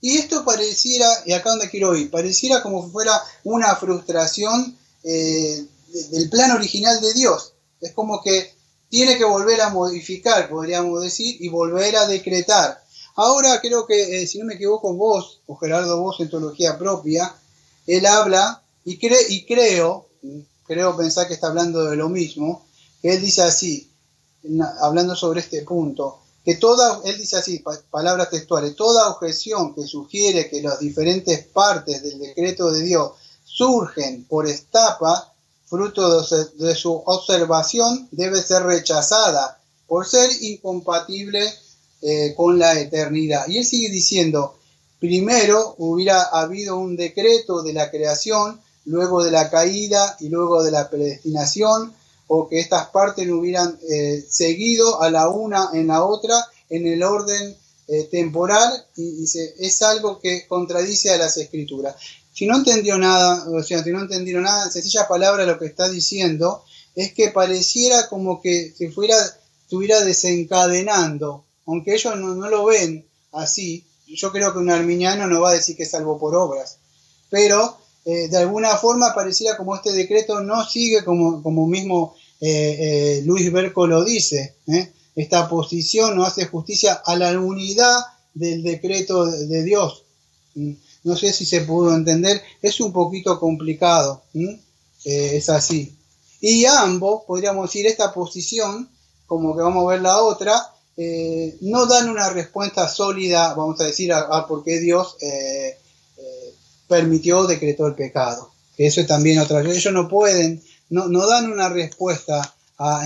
[0.00, 6.30] Y esto pareciera, y acá donde quiero ir, pareciera como si fuera una frustración del
[6.30, 7.54] plan original de Dios.
[7.80, 8.54] Es como que
[8.88, 12.80] tiene que volver a modificar, podríamos decir, y volver a decretar.
[13.16, 17.34] Ahora creo que, eh, si no me equivoco, vos, o Gerardo Vos en teología propia,
[17.88, 20.06] él habla, y creo,
[20.64, 22.64] creo pensar que está hablando de lo mismo,
[23.02, 23.89] que él dice así,
[24.80, 30.48] hablando sobre este punto, que toda, él dice así, palabras textuales, toda objeción que sugiere
[30.48, 33.12] que las diferentes partes del decreto de Dios
[33.44, 35.32] surgen por estapa
[35.66, 41.52] fruto de su observación, debe ser rechazada por ser incompatible
[42.02, 43.46] eh, con la eternidad.
[43.46, 44.58] Y él sigue diciendo,
[44.98, 50.70] primero hubiera habido un decreto de la creación, luego de la caída y luego de
[50.70, 51.94] la predestinación,
[52.32, 56.86] o que estas partes no hubieran eh, seguido a la una en la otra en
[56.86, 57.56] el orden
[57.88, 61.96] eh, temporal, y es algo que contradice a las escrituras.
[62.32, 65.66] Si no entendió nada, o sea, si no entendieron nada, en sencilla palabra lo que
[65.66, 66.62] está diciendo
[66.94, 69.16] es que pareciera como que se fuera,
[69.64, 75.50] estuviera desencadenando, aunque ellos no, lo ven así, yo creo que un arminiano no va
[75.50, 76.76] a decir que es salvo por obras,
[77.28, 83.18] pero eh, de alguna forma pareciera como este decreto no sigue como, como mismo eh,
[83.20, 84.56] eh, Luis Berco lo dice,
[85.14, 87.96] esta posición no hace justicia a la unidad
[88.34, 90.04] del decreto de Dios.
[91.02, 94.56] No sé si se pudo entender, es un poquito complicado, eh,
[95.04, 95.96] es así.
[96.40, 98.88] Y ambos, podríamos decir, esta posición,
[99.26, 100.54] como que vamos a ver la otra,
[100.96, 105.78] eh, no dan una respuesta sólida, vamos a decir, a, por qué Dios eh,
[106.86, 108.50] permitió o decretó el pecado.
[108.76, 109.60] Eso es también otra.
[109.60, 113.04] Ellos no pueden, no, no dan una respuesta a,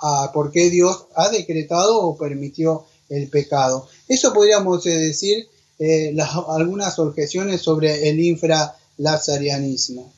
[0.00, 3.88] a, por qué Dios ha decretado o permitió el pecado.
[4.06, 5.48] Eso podríamos decir
[5.78, 6.14] eh,
[6.48, 10.12] algunas objeciones sobre el infralazarianismo.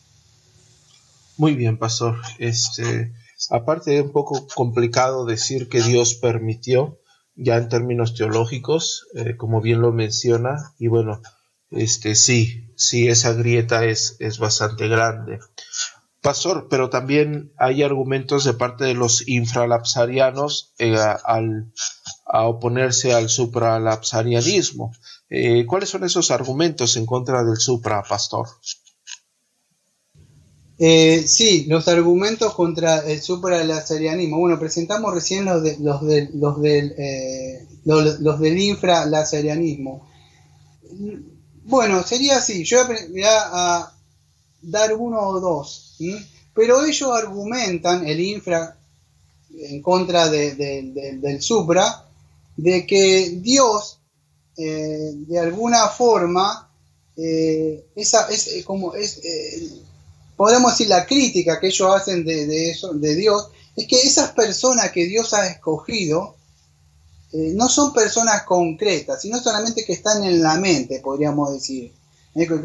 [1.36, 2.16] Muy bien, pastor.
[2.38, 3.12] Este,
[3.50, 6.98] aparte de un poco complicado decir que Dios permitió,
[7.36, 11.22] ya en términos teológicos, eh, como bien lo menciona, y bueno,
[11.70, 15.38] este sí, sí, esa grieta es, es bastante grande.
[16.20, 21.72] Pastor, pero también hay argumentos de parte de los infralapsarianos eh, al,
[22.26, 24.92] a oponerse al supralapsarianismo.
[25.30, 28.48] Eh, ¿Cuáles son esos argumentos en contra del supra, pastor?
[30.82, 34.38] Eh, sí, los argumentos contra el supralazarianismo.
[34.38, 36.02] Bueno, presentamos recién los, de, los,
[36.34, 38.64] los, del, eh, los, del.
[41.64, 42.64] Bueno, sería así.
[42.64, 43.92] Yo voy a,
[44.62, 45.89] dar uno o dos.
[46.54, 48.76] Pero ellos argumentan el infra
[49.58, 52.04] en contra del supra,
[52.56, 54.00] de que Dios
[54.62, 56.68] eh, de alguna forma,
[57.16, 58.92] eh, esa es eh, como
[60.36, 65.06] podemos decir la crítica que ellos hacen de, de Dios, es que esas personas que
[65.06, 66.36] Dios ha escogido
[67.32, 71.92] no son personas concretas, sino solamente que están en la mente, podríamos decir.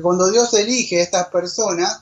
[0.02, 2.02] Cuando Dios elige a estas personas,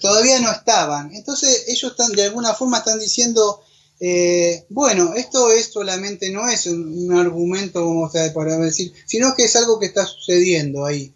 [0.00, 1.14] todavía no estaban.
[1.14, 3.62] Entonces ellos están de alguna forma están diciendo
[4.00, 9.56] eh, bueno, esto es solamente no es un, argumento como para decir, sino que es
[9.56, 11.12] algo que está sucediendo ahí.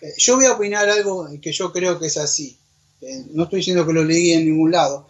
[0.00, 2.56] Eh, yo voy a opinar algo que yo creo que es así.
[3.02, 5.06] Eh, no estoy diciendo que lo leí en ningún lado.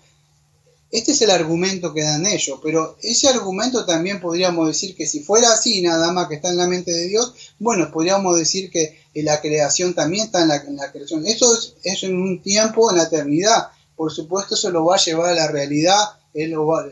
[0.92, 5.20] Este es el argumento que dan ellos, pero ese argumento también podríamos decir que si
[5.20, 9.00] fuera así, nada más que está en la mente de Dios, bueno, podríamos decir que
[9.14, 11.26] la creación también está en la, creación.
[11.26, 13.68] Eso es, en un tiempo, en la eternidad.
[13.96, 15.96] Por supuesto, eso lo va a llevar a la realidad,
[16.34, 16.86] él lo va,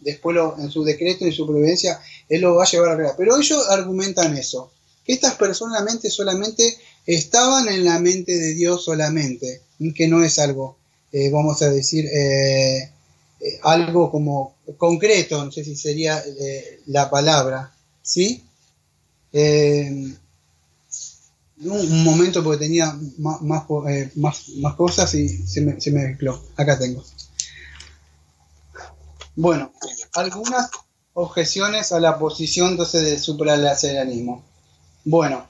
[0.00, 3.14] después en su decreto y su providencia, él lo va a llevar a realidad.
[3.16, 4.72] Pero ellos argumentan eso,
[5.06, 6.76] que estas personas solamente
[7.06, 9.62] estaban en la mente de Dios solamente,
[9.94, 10.78] que no es algo,
[11.12, 12.90] eh, vamos a decir, eh,
[13.40, 16.22] eh, algo como concreto, no sé si sería
[16.86, 17.72] la palabra,
[18.02, 18.44] ¿sí?
[21.62, 26.42] un momento porque tenía más, más, cosas y se me, se me mezcló.
[26.56, 27.04] Acá tengo.
[29.36, 29.72] Bueno,
[30.14, 30.70] algunas
[31.14, 34.44] objeciones a la posición entonces del supralazarianismo.
[35.04, 35.46] Bueno,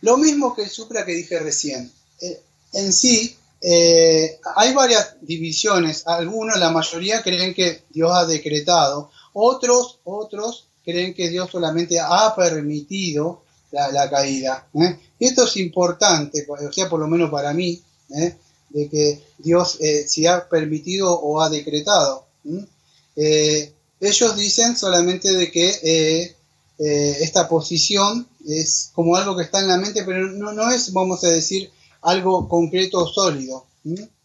[0.00, 1.90] lo mismo que el supra que dije recién.
[2.20, 3.36] Eh, en sí,
[3.66, 6.06] eh, hay varias divisiones.
[6.06, 9.10] Algunos, la mayoría, creen que Dios ha decretado.
[9.32, 14.68] Otros, otros creen que Dios solamente ha permitido la, caída.
[14.74, 14.98] ¿eh?
[15.18, 17.80] Y esto es importante, o sea, por lo menos para mí,
[18.14, 18.36] ¿eh?
[18.68, 22.26] de que Dios si ha permitido o ha decretado.
[23.16, 26.36] ellos dicen solamente de que
[26.78, 31.24] esta posición es como algo que está en la mente, pero no, no es, vamos
[31.24, 31.70] a decir,
[32.04, 33.66] algo concreto o sólido.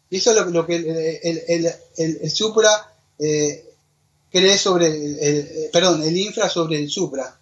[0.09, 2.69] Y eso es lo, que el, supra
[3.17, 3.65] eh,
[4.31, 7.39] cree sobre el, perdón, el infra sobre el supra.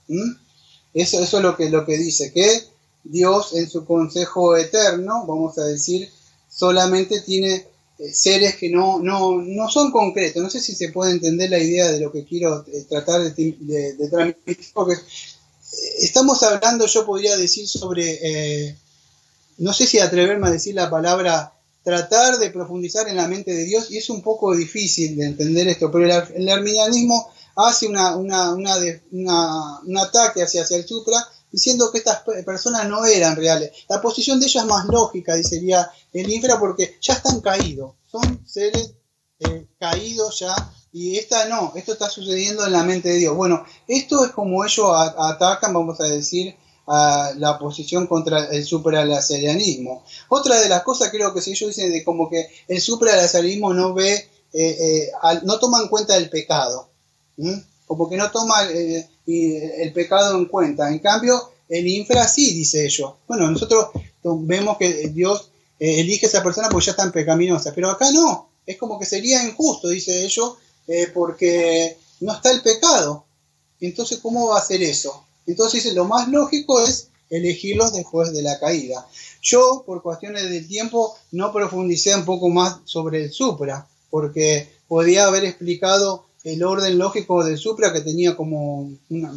[0.93, 2.63] Eso, eso es lo que, lo que dice, que
[3.03, 6.09] Dios en su consejo eterno, vamos a decir,
[6.49, 7.67] solamente tiene
[7.99, 10.41] eh, seres que no, no, son concretos.
[10.43, 14.09] No sé si se puede entender la idea de lo que quiero eh, tratar de,
[14.09, 14.95] transmitir, porque
[15.99, 18.75] estamos hablando, yo podría decir, sobre
[19.57, 21.53] no sé si atreverme a decir la palabra
[21.83, 25.69] tratar de profundizar en la mente de Dios, y es un poco difícil de entender
[25.69, 28.27] esto, pero el, arminianismo hace una, un
[29.97, 33.71] ataque hacia, hacia el supra, diciendo que estas personas no eran reales.
[33.87, 35.61] La posición de ellos es más lógica, dice
[36.13, 38.91] el infra, porque ya están caídos, son seres
[39.39, 40.53] eh, caídos ya,
[40.91, 43.35] y esta no, esto está sucediendo en la mente de Dios.
[43.35, 44.87] Bueno, esto es como ellos
[45.17, 46.55] atacan, vamos a decir,
[46.87, 50.05] a la posición contra el supralazarianismo.
[50.29, 53.93] Otra de las cosas creo que si ellos dicen de como que el supralazarianismo no
[53.93, 54.13] ve,
[54.53, 55.11] eh, eh,
[55.43, 56.89] no toma en cuenta el pecado,
[57.85, 60.89] como que no toma eh, el pecado en cuenta.
[60.89, 63.15] En cambio, el infra sí, dice ellos.
[63.27, 63.89] Bueno, nosotros
[64.23, 68.49] vemos que Dios elige a esa persona porque ya está en pecaminosa, pero acá no,
[68.65, 70.53] es como que sería injusto, dice ellos,
[71.13, 73.25] porque no está el pecado.
[73.81, 75.26] Entonces, ¿cómo va a ser eso?
[75.47, 79.07] Entonces lo más lógico es elegirlos después de la caída.
[79.41, 85.25] Yo, por cuestiones del tiempo, no profundicé un poco más sobre el Supra, porque podía
[85.25, 89.33] haber explicado el orden lógico del Supra, que tenía como una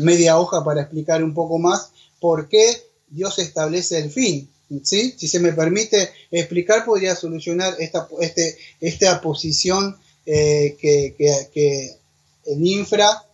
[0.00, 1.90] media hoja para explicar un poco más
[2.20, 4.48] por qué Dios establece el fin.
[4.82, 5.14] ¿sí?
[5.16, 11.96] Si se me permite explicar, podría solucionar esta, este, esta posición eh, que, que, que
[12.46, 13.24] el infra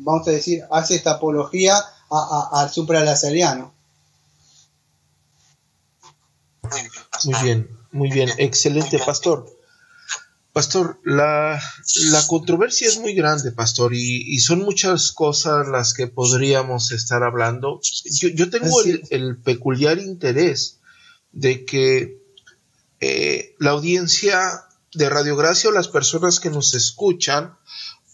[0.00, 1.74] vamos a decir, hace esta apología
[2.10, 3.72] al supralazariano.
[7.24, 9.46] Muy bien, muy bien, excelente, pastor.
[10.52, 11.62] Pastor, la,
[12.26, 17.80] controversia es muy grande, pastor, y, son muchas cosas las que podríamos estar hablando.
[18.34, 20.80] Yo, tengo el, peculiar interés
[21.32, 22.18] de que
[23.00, 24.64] eh, la audiencia
[24.94, 27.56] de Radiogracia o las personas que nos escuchan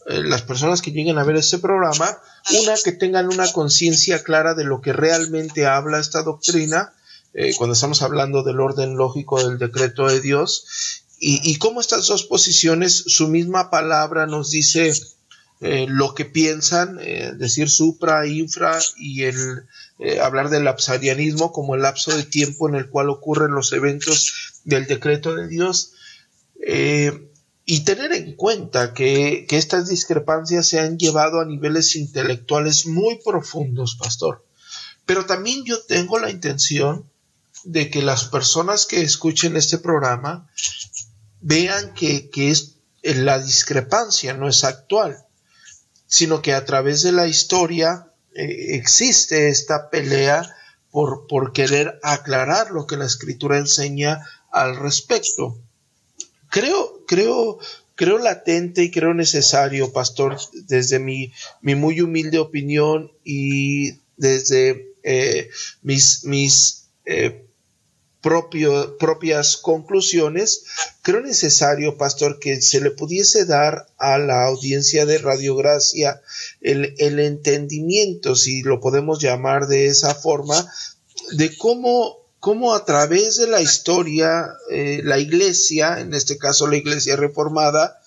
[0.06, 2.18] las personas que lleguen a ver este programa,
[2.60, 6.92] una, que tengan una conciencia clara de lo que realmente habla esta doctrina,
[7.32, 12.24] eh, cuando estamos hablando del orden lógico del decreto de Dios, y, cómo estas dos
[12.24, 14.92] posiciones, su misma palabra nos dice
[15.62, 16.98] eh, lo que piensan,
[17.38, 19.66] decir supra, infra, y el
[20.20, 24.86] hablar del lapsarianismo como el lapso de tiempo en el cual ocurren los eventos del
[24.86, 25.92] decreto de Dios.
[26.66, 27.30] Eh,
[27.66, 33.96] y tener en cuenta que, estas discrepancias se han llevado a niveles intelectuales muy profundos,
[33.96, 34.44] pastor.
[35.06, 37.08] Pero también yo tengo la intención
[37.64, 40.50] de que las personas que escuchen este programa
[41.40, 45.24] vean que, es, la discrepancia no es actual,
[46.06, 50.54] sino que a través de la historia eh, existe esta pelea
[50.90, 55.58] por, por querer aclarar lo que la escritura enseña al respecto
[56.54, 57.58] creo, creo,
[57.94, 60.36] creo latente y creo necesario, pastor,
[60.66, 65.50] desde mi, mi muy humilde opinión y desde eh,
[65.82, 67.44] mis, mis eh,
[68.98, 70.64] propias conclusiones,
[71.02, 76.22] creo necesario, pastor, que se le pudiese dar a la audiencia de Radiogracia
[76.62, 80.72] el, el entendimiento, si lo podemos llamar de esa forma,
[81.32, 86.76] de cómo cómo a través de la historia eh, la iglesia, en este caso la
[86.76, 88.02] iglesia reformada,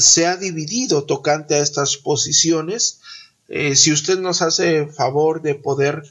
[0.00, 2.98] se ha dividido tocante a estas posiciones.
[3.46, 6.02] Eh, si usted nos hace favor de poder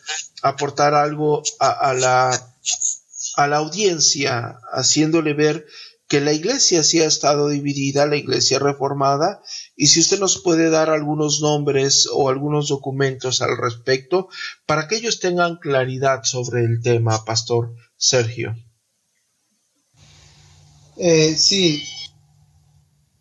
[0.41, 2.41] aportar algo a, la,
[3.35, 5.67] a la audiencia, haciéndole ver
[6.11, 9.41] que la iglesia sí ha estado dividida, la iglesia reformada,
[9.77, 14.27] y si usted nos puede dar algunos nombres o algunos documentos al respecto
[14.65, 18.53] para que ellos tengan claridad sobre el tema, Pastor Sergio.
[20.97, 21.81] Eh, sí.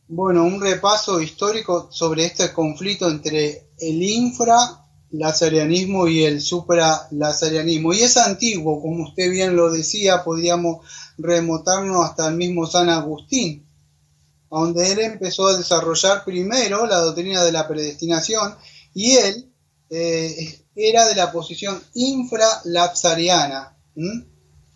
[0.09, 4.80] Bueno, un repaso histórico sobre este conflicto entre el infra
[5.13, 7.93] lazarianismo y el supralazarianismo.
[7.93, 10.87] Y es antiguo, como usted bien lo decía, podríamos
[11.19, 13.67] remontarnos hasta el mismo San Agustín,
[14.51, 18.55] donde él empezó a desarrollar primero la doctrina de la predestinación
[18.95, 19.51] y él
[19.91, 23.77] eh, era de la posición infralapsariana,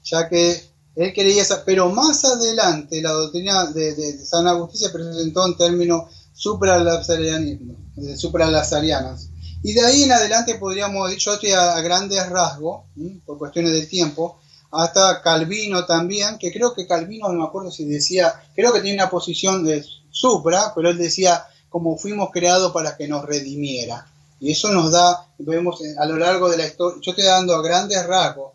[0.02, 0.60] ya que
[0.96, 6.10] él creía esa, pero más adelante la doctrina de, San Agustín se presentó en términos
[6.32, 9.30] supralapsarianismo, de supralazarianas.
[9.64, 12.82] Y de ahí en adelante podríamos, yo estoy a, grandes rasgos,
[13.24, 14.38] por cuestiones de tiempo,
[14.70, 18.98] hasta Calvino también, que creo que Calvino, no me acuerdo si decía, creo que tiene
[19.00, 24.06] una posición de supra, pero él decía, como fuimos creados para que nos redimiera.
[24.38, 27.62] Y eso nos da, vemos a lo largo de la historia, yo estoy dando a
[27.62, 28.52] grandes rasgos,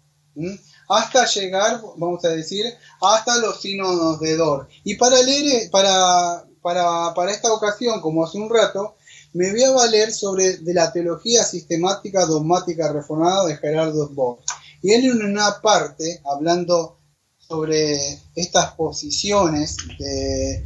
[0.89, 2.65] hasta llegar, vamos a decir,
[3.01, 4.69] hasta los sínodos de Dor.
[4.83, 8.95] Y para leer, para, para, para esta ocasión, como hace un rato,
[9.33, 14.43] me voy a valer sobre de la teología sistemática dogmática reformada de Gerardo Bosch.
[14.81, 16.97] Y él en una parte, hablando
[17.37, 20.63] sobre estas posiciones eh,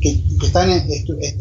[0.00, 0.70] que, están,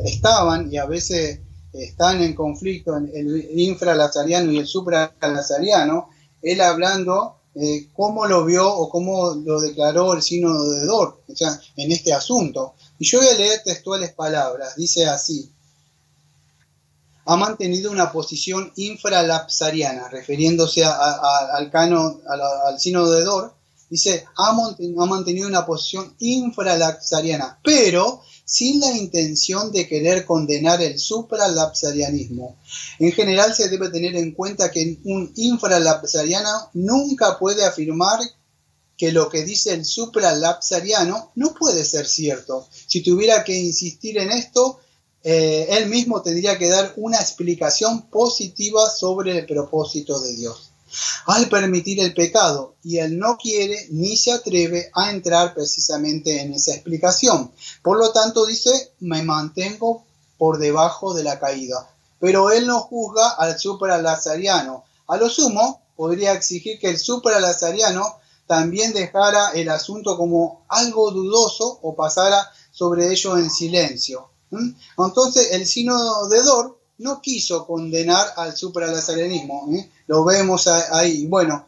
[0.06, 1.40] estaban y a veces
[1.74, 6.10] están en conflicto en el infralazariano y el supralazariano,
[6.42, 11.36] él hablando eh, cómo lo vio o cómo lo declaró el sínodo de Dort o
[11.36, 12.74] sea, en este asunto.
[13.00, 15.53] Y yo voy a leer textuales palabras, dice así,
[17.26, 23.54] ha mantenido una posición infralapsariana, refiriéndose al cano, al sínodo de Dor,
[23.90, 31.00] dice, ha, ha mantenido una posición infralapsariana, pero sin la intención de querer condenar el
[31.00, 32.58] supralapsarianismo.
[33.00, 38.20] En general se debe tener en cuenta que un infralapsariano nunca puede afirmar
[38.98, 42.68] que lo que dice el supralapsariano no puede ser cierto.
[42.88, 44.80] Si tuviera que insistir en esto,
[45.24, 50.72] eh, él mismo tendría que dar una explicación positiva sobre el propósito de Dios.
[51.26, 56.54] Al permitir el pecado y él no quiere ni se atreve a entrar precisamente en
[56.54, 57.52] esa explicación.
[57.82, 60.04] Por lo tanto dice, me mantengo
[60.38, 61.90] por debajo de la caída.
[62.20, 64.84] Pero él no juzga al supralazariano.
[65.08, 71.80] A lo sumo, podría exigir que el supralazariano también dejara el asunto como algo dudoso
[71.82, 74.33] o pasara sobre ello en silencio.
[74.54, 75.04] ¿Mm?
[75.06, 79.90] Entonces el sínodo de Dor no quiso condenar al supralazarianismo, ¿eh?
[80.08, 81.28] lo vemos ahí.
[81.28, 81.66] Bueno,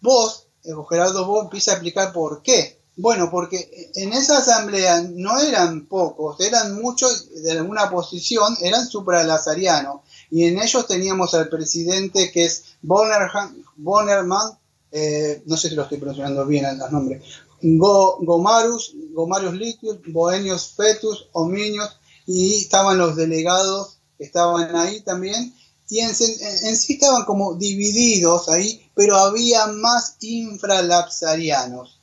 [0.00, 2.78] vos, eh, Gerardo, vos empieza a explicar por qué.
[2.96, 10.00] Bueno, porque en esa asamblea no eran pocos, eran muchos de alguna posición, eran supralazarianos.
[10.32, 14.58] Y en ellos teníamos al presidente que es Bonnerman,
[14.90, 17.22] eh, no sé si lo estoy pronunciando bien los nombres,
[17.62, 25.54] Gomarus, Gomarius Litius, Boenius Fetus, Ominius, y estaban los delegados estaban ahí también,
[25.88, 32.00] y en, sí estaban como divididos ahí, pero había más infralapsarianos.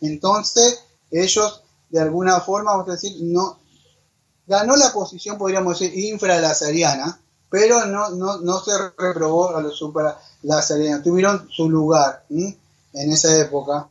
[0.00, 0.80] Entonces,
[1.10, 3.58] ellos, de alguna forma, vamos a decir, no,
[4.46, 11.48] ganó la posición, podríamos decir, infralazariana, pero no, no, se reprobó a los supralazarianos, tuvieron
[11.50, 12.58] su lugar en
[12.92, 13.88] esa época.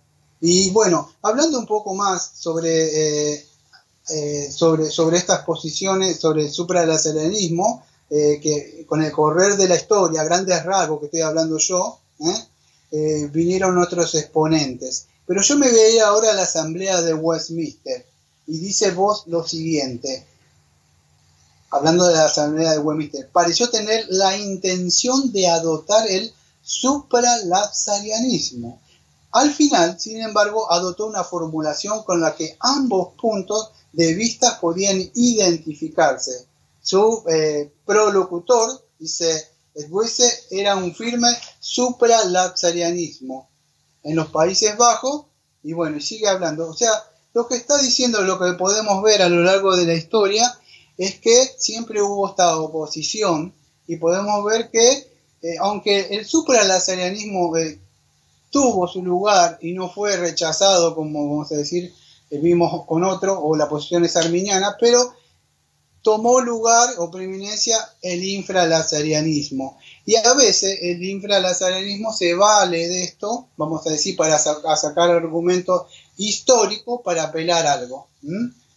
[0.48, 3.48] Y bueno, hablando un poco más sobre, eh,
[4.10, 9.76] eh, sobre, sobre estas posiciones, sobre el supralazarianismo, eh, que con el correr de la
[9.76, 11.98] historia, grandes rasgos que estoy hablando yo,
[13.32, 15.08] vinieron otros exponentes.
[15.26, 18.06] Pero yo me veía ahora a la asamblea de Westminster
[18.46, 20.28] y dice vos lo siguiente,
[21.72, 26.32] hablando de la asamblea de Westminster, pareció tener la intención de adoptar el
[26.62, 28.80] supralapsarianismo
[29.36, 35.12] al final, sin embargo, adoptó una formulación con la que ambos puntos de vista podían
[35.14, 36.48] identificarse.
[36.82, 41.28] Su eh, prolocutor, dice Edwise, era un firme
[41.60, 43.50] supralapsarianismo
[44.04, 45.26] en los Países Bajos,
[45.64, 46.70] y bueno, sigue hablando.
[46.70, 46.92] O sea,
[47.34, 50.50] lo que está diciendo, lo que podemos ver a lo largo de la historia,
[50.98, 53.54] es que siempre hubo esta oposición,
[53.86, 54.92] y podemos ver que,
[55.42, 57.82] eh, aunque el supralapsarianismo eh,
[58.56, 61.94] tuvo su lugar y no fue rechazado, como vamos a decir,
[62.30, 65.14] eh, vimos con otro, o la posición es arminiana, pero
[66.02, 69.78] tomó lugar o preeminencia el infralazarianismo.
[70.06, 75.88] Y a veces el infralazarianismo se vale de esto, vamos a decir, para sacar argumentos
[76.16, 78.08] históricos para apelar algo.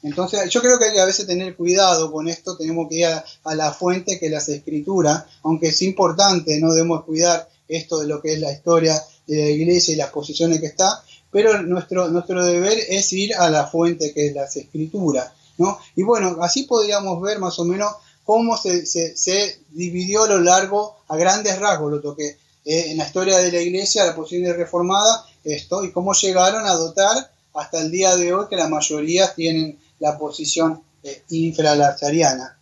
[0.02, 3.06] Entonces, yo creo que hay que a veces tener cuidado con esto, tenemos que ir
[3.06, 8.08] a, a, la fuente que las escrituras, aunque es importante, no debemos cuidar esto de
[8.08, 12.08] lo que es la historia de la iglesia y las posiciones que está, pero nuestro,
[12.08, 15.78] nuestro deber es ir a la fuente que es las escrituras, ¿no?
[15.94, 17.92] Y bueno, así podríamos ver más o menos
[18.24, 23.06] cómo se, se, dividió a lo largo, a grandes rasgos, lo toqué, eh, en la
[23.06, 27.90] historia de la iglesia, la posición reformada, esto, y cómo llegaron a dotar hasta el
[27.90, 32.58] día de hoy que la mayoría tienen la posición eh, infralazariana.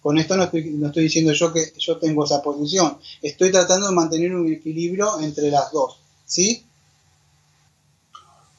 [0.00, 3.88] Con esto no estoy, no estoy diciendo yo que yo tengo esa posición, estoy tratando
[3.88, 5.99] de mantener un equilibrio entre las dos,
[6.30, 6.64] ¿sí?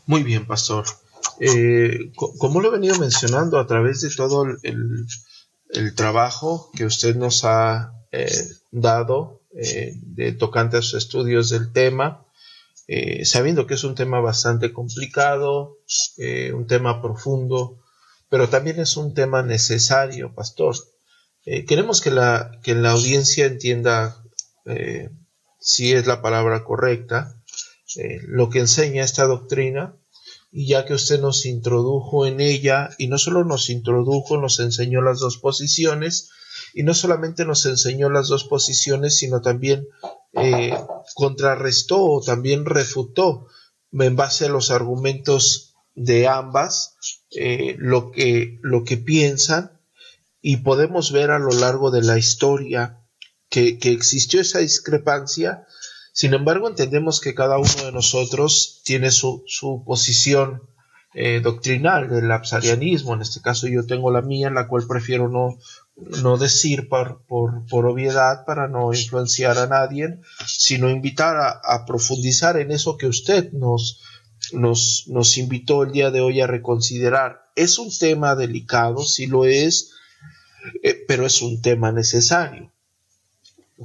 [0.06, 0.86] Muy bien, pastor.
[1.40, 5.08] Eh, como lo he venido mencionando a través de todo el,
[5.96, 8.30] trabajo que usted nos ha eh,
[8.72, 12.26] dado eh, de tocante a sus estudios del tema,
[13.24, 15.78] sabiendo que es un tema bastante complicado,
[16.54, 17.80] un tema profundo,
[18.28, 20.76] pero también es un tema necesario, pastor.
[21.46, 24.22] queremos que la, que la audiencia entienda
[25.62, 27.41] si es la palabra correcta,
[28.28, 29.96] lo que enseña esta doctrina
[30.52, 35.02] y ya que usted nos introdujo en ella, y no solo nos introdujo, nos enseñó
[35.02, 36.30] las dos posiciones,
[36.74, 39.88] y no solamente nos enseñó las dos posiciones, sino también
[40.34, 40.74] eh,
[41.16, 43.48] contrarrestó o también refutó
[43.94, 46.96] en base a los argumentos de ambas
[47.32, 49.80] eh, lo, que, lo que piensan
[50.42, 53.00] y podemos ver a lo largo de la historia
[53.50, 55.66] que, que existió esa discrepancia
[56.14, 59.46] sin embargo, entendemos que cada uno de nosotros tiene su,
[59.86, 60.62] posición
[61.14, 63.14] eh, doctrinal del absarianismo.
[63.14, 65.58] En este caso yo tengo la mía, la cual prefiero no,
[66.22, 72.72] no decir por, por, obviedad para no influenciar a nadie, sino invitar a, profundizar en
[72.72, 74.02] eso que usted nos,
[74.52, 77.46] nos, nos, invitó el día de hoy a reconsiderar.
[77.56, 79.94] Es un tema delicado, sí lo es,
[80.84, 82.70] eh, pero es un tema necesario.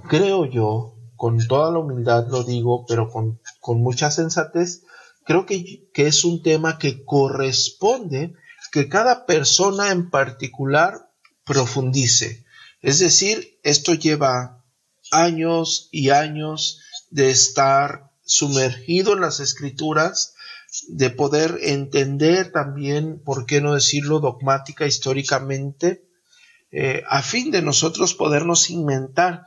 [0.08, 3.40] Creo yo con toda la humildad lo digo, pero con,
[3.80, 4.82] mucha sensatez,
[5.24, 8.34] creo que, que, es un tema que corresponde
[8.72, 11.10] que cada persona en particular
[11.44, 12.44] profundice.
[12.82, 14.64] Es decir, esto lleva
[15.10, 20.34] años y años de estar sumergido en las escrituras,
[20.88, 26.04] de poder entender también, por qué no decirlo, dogmática históricamente,
[26.72, 29.46] eh, a fin de nosotros podernos inventar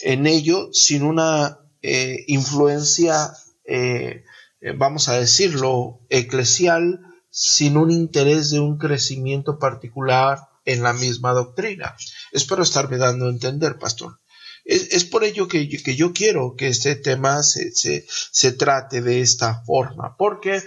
[0.00, 3.32] en ello sin una eh, influencia,
[3.64, 4.24] eh,
[4.60, 11.32] eh, vamos a decirlo, eclesial, sin un interés de un crecimiento particular en la misma
[11.32, 11.96] doctrina.
[12.30, 14.20] Espero estarme dando a entender, pastor.
[14.64, 19.64] Es, por ello que, que, yo quiero que este tema se, se, trate de esta
[19.64, 20.62] forma, porque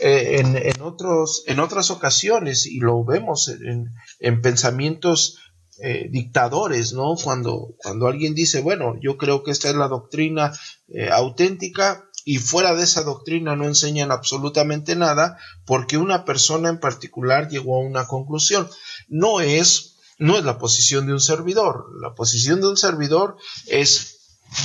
[0.00, 5.38] en, en, otros, en otras ocasiones, y lo vemos en, en pensamientos
[5.78, 7.16] eh, dictadores, ¿no?
[7.22, 10.52] Cuando, cuando alguien dice, bueno, yo creo que esta es la doctrina
[10.88, 16.80] eh, auténtica y fuera de esa doctrina no enseñan absolutamente nada porque una persona en
[16.80, 18.68] particular llegó a una conclusión.
[19.08, 21.86] No es, no es la posición de un servidor.
[22.00, 23.36] La posición de un servidor
[23.68, 24.16] es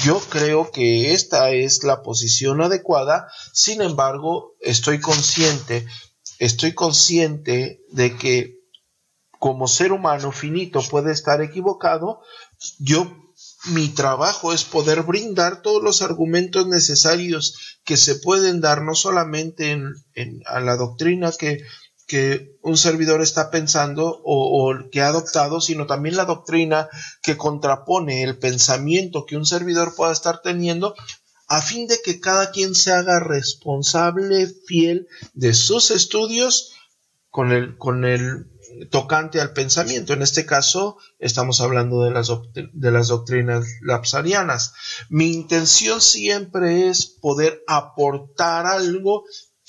[0.03, 5.85] yo creo que esta es la posición adecuada, sin embargo, estoy consciente,
[6.39, 8.60] estoy consciente de que
[9.41, 12.21] como ser humano finito puede estar equivocado,
[12.77, 13.11] yo
[13.73, 19.71] mi trabajo es poder brindar todos los argumentos necesarios que se pueden dar no solamente
[19.71, 21.63] en, a la doctrina que,
[22.61, 26.87] un servidor está pensando o, o, que ha adoptado, sino también la doctrina
[27.23, 30.93] que contrapone el pensamiento que un servidor pueda estar teniendo
[31.47, 36.73] a fin de que cada quien se haga responsable, fiel de sus estudios
[37.29, 38.51] con el, con el
[38.89, 40.13] tocante al pensamiento.
[40.13, 44.73] En este caso, estamos hablando de las, de las doctrinas lapsarianas.
[45.09, 49.23] Mi intención siempre es poder aportar algo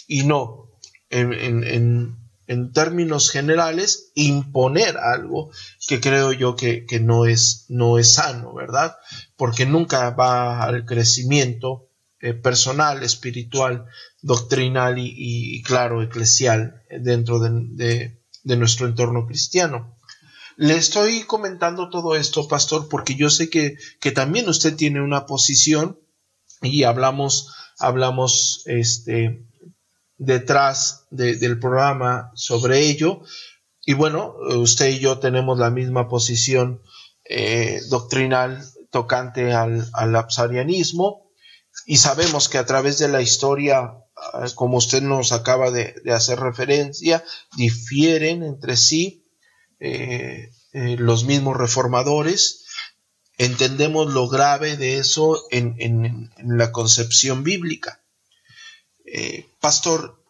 [0.06, 0.70] y no,
[1.10, 2.18] en,
[2.74, 5.50] términos generales, imponer algo
[5.88, 8.96] que creo yo que, no, es, no es sano, ¿verdad?
[9.36, 11.88] Porque nunca va al crecimiento
[12.20, 13.86] eh, personal, espiritual,
[14.20, 19.96] doctrinal y, claro, eclesial dentro de de nuestro entorno cristiano.
[20.56, 25.26] Le estoy comentando todo esto, pastor, porque yo sé que, que también usted tiene una
[25.26, 25.98] posición
[26.60, 29.46] y hablamos, hablamos este,
[30.18, 33.22] detrás del programa sobre ello.
[33.84, 36.82] Y bueno, usted y yo tenemos la misma posición
[37.24, 41.32] eh, doctrinal tocante al, al absarianismo
[41.86, 44.01] y sabemos que a través de la historia
[44.54, 47.24] como usted nos acaba de, hacer referencia,
[47.56, 49.24] difieren entre sí
[49.80, 52.64] eh, eh, los mismos reformadores.
[53.38, 58.00] Entendemos lo grave de eso en, la concepción bíblica.
[59.04, 60.22] Eh, pastor,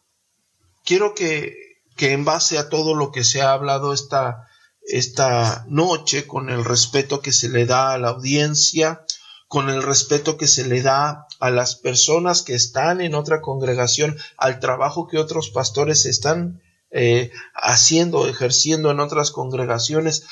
[0.84, 1.56] quiero que,
[1.98, 4.48] en base a todo lo que se ha hablado esta,
[4.82, 9.04] esta noche con el respeto que se le da a la audiencia,
[9.52, 14.16] con el respeto que se le da a las personas que están en otra congregación,
[14.38, 20.24] al trabajo que otros pastores están eh, haciendo, ejerciendo en otras congregaciones,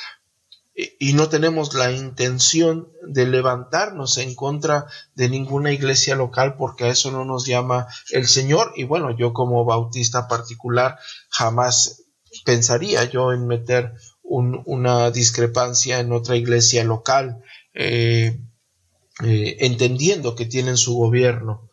[0.99, 6.89] y no tenemos la intención de levantarnos en contra de ninguna iglesia local porque a
[6.89, 8.73] eso no nos llama el Señor.
[8.75, 10.99] Y bueno yo como bautista particular
[11.29, 12.05] jamás
[12.47, 13.93] pensaría yo en meter
[14.23, 17.43] una discrepancia en otra iglesia local.
[17.75, 18.41] Eh,
[19.25, 21.71] eh, entendiendo que tienen su gobierno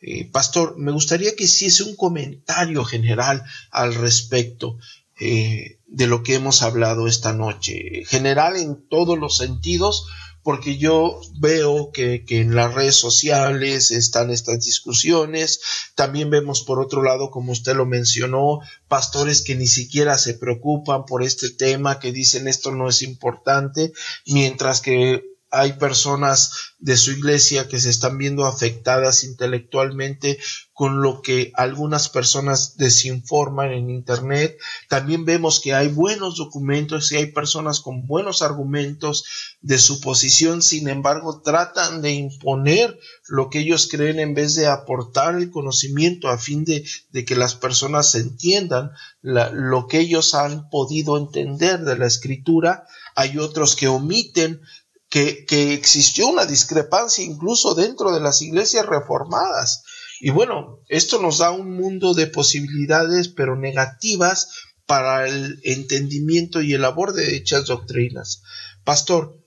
[0.00, 4.78] eh, pastor me gustaría que hiciese un comentario general al respecto
[5.20, 8.04] eh, de lo que hemos hablado esta noche.
[8.06, 10.06] General en todos los sentidos,
[10.44, 15.60] porque yo veo que, que, en las redes sociales están estas discusiones.
[15.96, 21.04] También vemos, por otro lado, como usted lo mencionó, pastores que ni siquiera se preocupan
[21.06, 23.92] por este tema, que dicen esto no es importante,
[24.24, 30.38] mientras que hay personas de su iglesia que se están viendo afectadas intelectualmente
[30.72, 34.56] con lo que algunas personas desinforman en Internet.
[34.88, 39.24] También vemos que hay buenos documentos y hay personas con buenos argumentos
[39.60, 42.96] de su posición, sin embargo, tratan de imponer
[43.26, 46.84] lo que ellos creen en vez de aportar el conocimiento a fin de,
[47.24, 52.86] que las personas entiendan lo que ellos han podido entender de la escritura.
[53.16, 54.60] Hay otros que omiten
[55.08, 59.84] que, existió una discrepancia incluso dentro de las iglesias reformadas.
[60.20, 64.48] Y bueno, esto nos da un mundo de posibilidades, pero negativas
[64.86, 68.42] para el entendimiento y el labor de dichas doctrinas.
[68.84, 69.38] Pastor,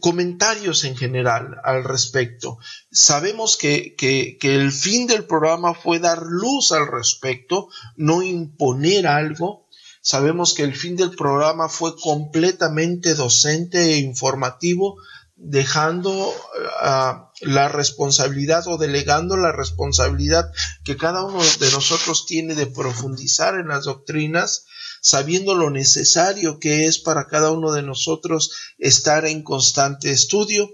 [0.00, 2.58] comentarios en general al respecto.
[2.90, 9.06] Sabemos que, que, que, el fin del programa fue dar luz al respecto, no imponer
[9.06, 9.65] algo,
[10.06, 14.98] Sabemos que el fin del programa fue completamente docente e informativo,
[15.34, 16.32] dejando
[16.80, 20.48] ah, la responsabilidad o delegando la responsabilidad
[20.84, 24.66] que cada uno de nosotros tiene de profundizar en las doctrinas,
[25.00, 30.70] sabiendo lo necesario que es para cada uno de nosotros estar en constante estudio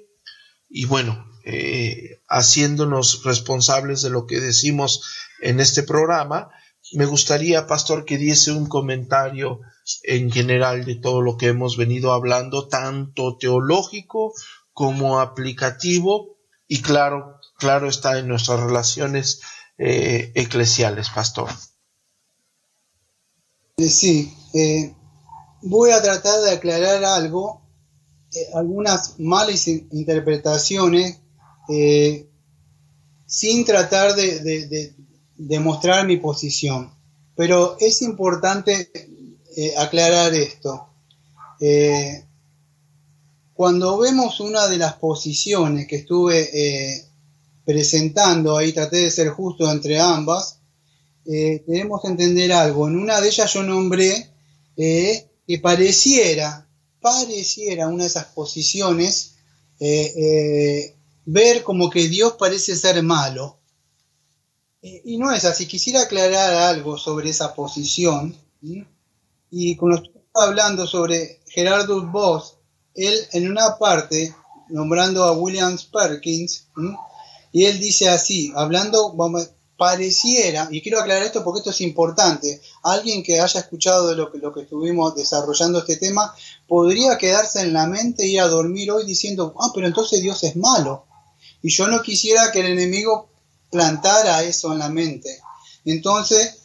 [0.68, 5.02] y bueno, eh, haciéndonos responsables de lo que decimos
[5.40, 6.50] en este programa
[6.94, 9.60] me gustaría, pastor, que diese un comentario
[10.04, 14.32] en general de todo lo que hemos venido hablando, tanto teológico
[14.72, 16.36] como aplicativo,
[16.68, 19.40] y claro, claro está en nuestras relaciones
[19.78, 21.50] eh, eclesiales, pastor.
[23.76, 24.94] Eh, sí, eh,
[25.62, 27.62] voy a tratar de aclarar algo,
[28.54, 31.20] algunas malas interpretaciones,
[33.26, 34.94] sin tratar de
[35.46, 36.92] demostrar mi posición.
[37.34, 38.90] Pero es importante
[39.56, 40.88] eh, aclarar esto.
[41.60, 42.24] Eh,
[43.54, 47.04] cuando vemos una de las posiciones que estuve eh,
[47.64, 50.58] presentando, ahí traté de ser justo entre ambas,
[51.24, 52.88] debemos entender algo.
[52.88, 54.28] En una de ellas yo nombré
[54.74, 56.66] que pareciera,
[57.00, 59.36] pareciera una de esas posiciones,
[61.24, 63.61] ver como que Dios parece ser malo
[64.82, 65.66] eh, y no es así.
[65.66, 68.36] Quisiera aclarar algo sobre esa posición.
[69.50, 72.56] Y cuando estoy hablando sobre Gerardo Voss,
[72.94, 74.34] él en una parte,
[74.68, 76.68] nombrando a William Perkins,
[77.52, 79.14] y él dice así, hablando,
[79.76, 84.38] pareciera, y quiero aclarar esto porque esto es importante, alguien que haya escuchado lo que,
[84.38, 86.34] lo que estuvimos desarrollando este tema,
[86.66, 90.56] podría quedarse en la mente y a dormir hoy diciendo, ah, pero entonces Dios es
[90.56, 91.06] malo.
[91.62, 93.31] Y yo no quisiera que el enemigo
[93.72, 95.40] plantara eso en la mente.
[95.86, 96.58] Entonces,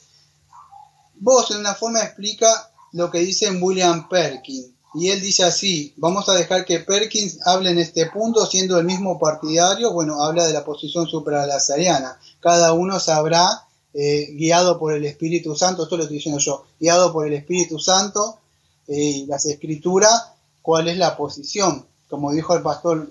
[1.15, 4.67] vos en una forma explica lo que dice William Perkins.
[4.93, 8.85] Y él dice así, vamos a dejar que Perkins hable en este punto siendo el
[8.85, 12.19] mismo partidario, bueno, habla de la posición supralazariana.
[12.39, 17.13] Cada uno sabrá, eh, guiado por el Espíritu Santo, esto lo estoy diciendo yo, guiado
[17.13, 18.39] por el Espíritu Santo
[18.87, 20.29] eh, y las escrituras,
[20.61, 21.85] cuál es la posición.
[22.09, 23.09] Como dijo el pastor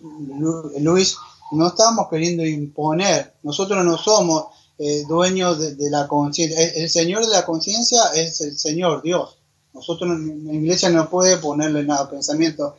[0.80, 1.16] Luis,
[1.52, 4.46] no estamos queriendo imponer, nosotros no somos
[4.78, 9.38] eh, dueños de, la conciencia, el, Señor de la conciencia es el Señor Dios.
[9.72, 12.76] Nosotros en la iglesia no puede ponerle nada pensamiento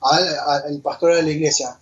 [0.00, 1.78] al, pastor de la iglesia.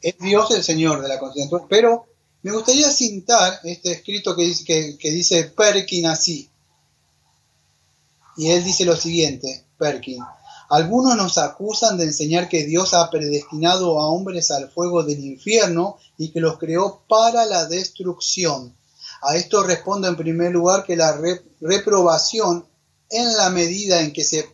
[0.00, 1.58] Es Dios el Señor de la conciencia.
[1.68, 2.06] Pero
[2.42, 6.48] me gustaría citar este escrito que dice, que, que dice Perkin así.
[8.36, 10.22] Y él dice lo siguiente, Perkin.
[10.74, 15.98] Algunos nos acusan de enseñar que Dios ha predestinado a hombres al fuego del infierno
[16.18, 18.74] y que los creó para la destrucción.
[19.22, 21.16] A esto respondo en primer lugar que la
[21.60, 22.66] reprobación,
[23.08, 24.48] en la medida en que se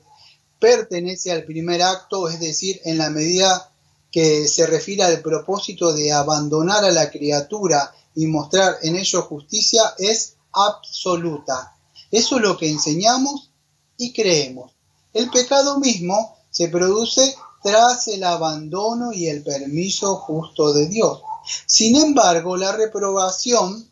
[0.59, 3.73] pertenece al primer acto, es decir, en la medida
[4.13, 9.95] que se refiere al propósito de abandonar a la criatura y mostrar en ello justicia,
[9.97, 11.79] es absoluta.
[12.11, 13.53] Eso es lo que enseñamos
[13.97, 14.73] y creemos.
[15.13, 21.23] El pecado mismo se produce tras el abandono y el permiso justo de Dios.
[21.67, 23.89] Sin embargo, la reprobación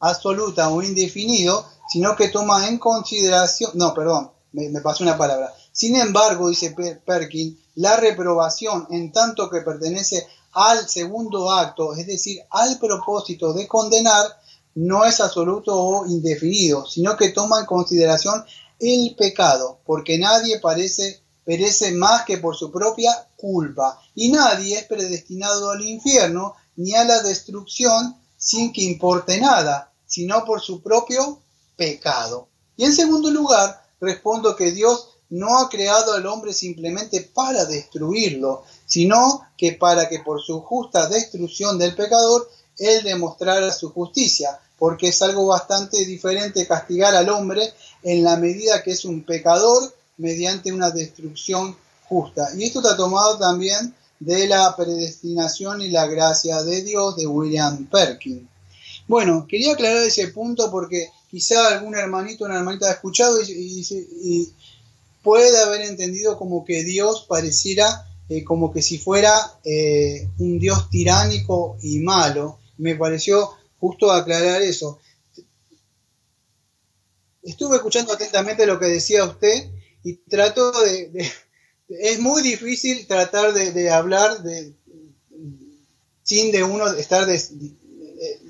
[0.00, 5.52] absoluta o indefinido, sino que toma en consideración, no, perdón, me, pasó una palabra.
[5.72, 12.40] Sin embargo, dice Perkin, la reprobación en tanto que pertenece al segundo acto, es decir,
[12.50, 14.24] al propósito de condenar,
[14.74, 18.44] no es absoluto o indefinido, sino que toma en consideración
[18.78, 24.84] el pecado, porque nadie parece, perece más que por su propia culpa, y nadie es
[24.84, 31.40] predestinado al infierno ni a la destrucción sin que importe nada, sino por su propio
[31.76, 32.48] pecado.
[32.76, 38.64] Y en segundo lugar, respondo que Dios no ha creado al hombre simplemente para destruirlo,
[38.86, 42.48] sino que para que por su justa destrucción del pecador,
[42.78, 48.82] Él demostrara su justicia, porque es algo bastante diferente castigar al hombre en la medida
[48.82, 51.76] que es un pecador mediante una destrucción
[52.08, 52.48] justa.
[52.56, 57.86] Y esto está tomado también de la predestinación y la gracia de Dios de William
[57.86, 58.48] Perkin.
[59.06, 64.52] Bueno, quería aclarar ese punto porque quizá algún hermanito o una hermanita ha escuchado y,
[65.22, 69.34] puede haber entendido como que Dios pareciera eh, como que si fuera
[69.64, 72.58] eh, un Dios tiránico y malo.
[72.78, 74.98] Me pareció justo aclarar eso.
[77.42, 79.70] Estuve escuchando atentamente lo que decía usted
[80.02, 81.30] y trato de...
[81.88, 84.74] es muy difícil tratar de, hablar de,
[86.22, 87.26] sin de uno estar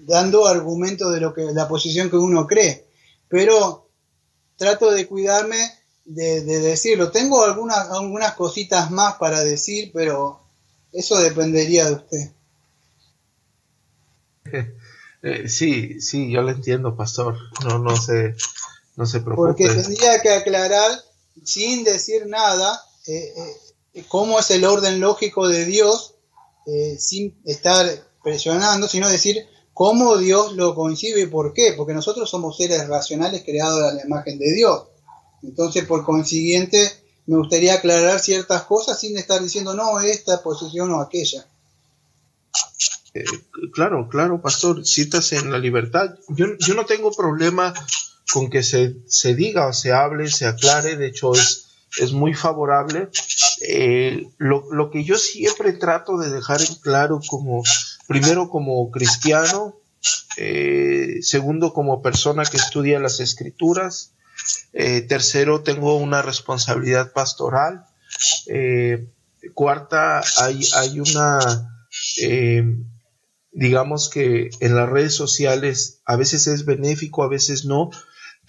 [0.04, 2.86] dando argumentos de lo que la posición que uno cree,
[3.28, 3.88] pero
[4.56, 5.58] trato de cuidarme
[6.04, 7.10] de, decirlo.
[7.10, 10.40] Tengo algunas, algunas cositas más para decir, pero
[10.92, 12.32] eso dependería de usted.
[15.20, 17.36] Eh, sí, sí, yo lo entiendo, pastor.
[17.64, 18.36] No, no se,
[18.98, 19.46] no se preocupe.
[19.46, 20.90] Porque tendría que aclarar,
[21.44, 23.32] sin decir nada, eh,
[23.94, 26.14] eh, cómo es el orden lógico de Dios,
[26.98, 27.86] sin estar
[28.22, 31.72] presionando, sino decir cómo Dios lo concibe y por qué.
[31.74, 34.82] Porque nosotros somos seres racionales creados a la imagen de Dios.
[35.42, 36.92] Entonces, por consiguiente,
[37.24, 41.46] me gustaría aclarar ciertas cosas sin estar diciendo, no, esta posición o aquella.
[43.14, 43.24] Eh,
[43.72, 46.16] claro, claro, pastor, citas en la libertad.
[46.28, 47.72] Yo, yo no tengo problema
[48.32, 51.68] con que se, se, diga se hable, se aclare, de hecho es,
[52.00, 53.08] es muy favorable.
[53.66, 57.62] Eh, lo, lo, que yo siempre trato de dejar en claro como,
[58.06, 59.76] primero como cristiano,
[60.36, 64.14] eh, segundo como persona que estudia las escrituras,
[64.72, 67.84] tercero tengo una responsabilidad pastoral,
[69.54, 71.38] cuarta hay, hay una
[73.58, 77.90] digamos que en las redes sociales a veces es benéfico, a veces no,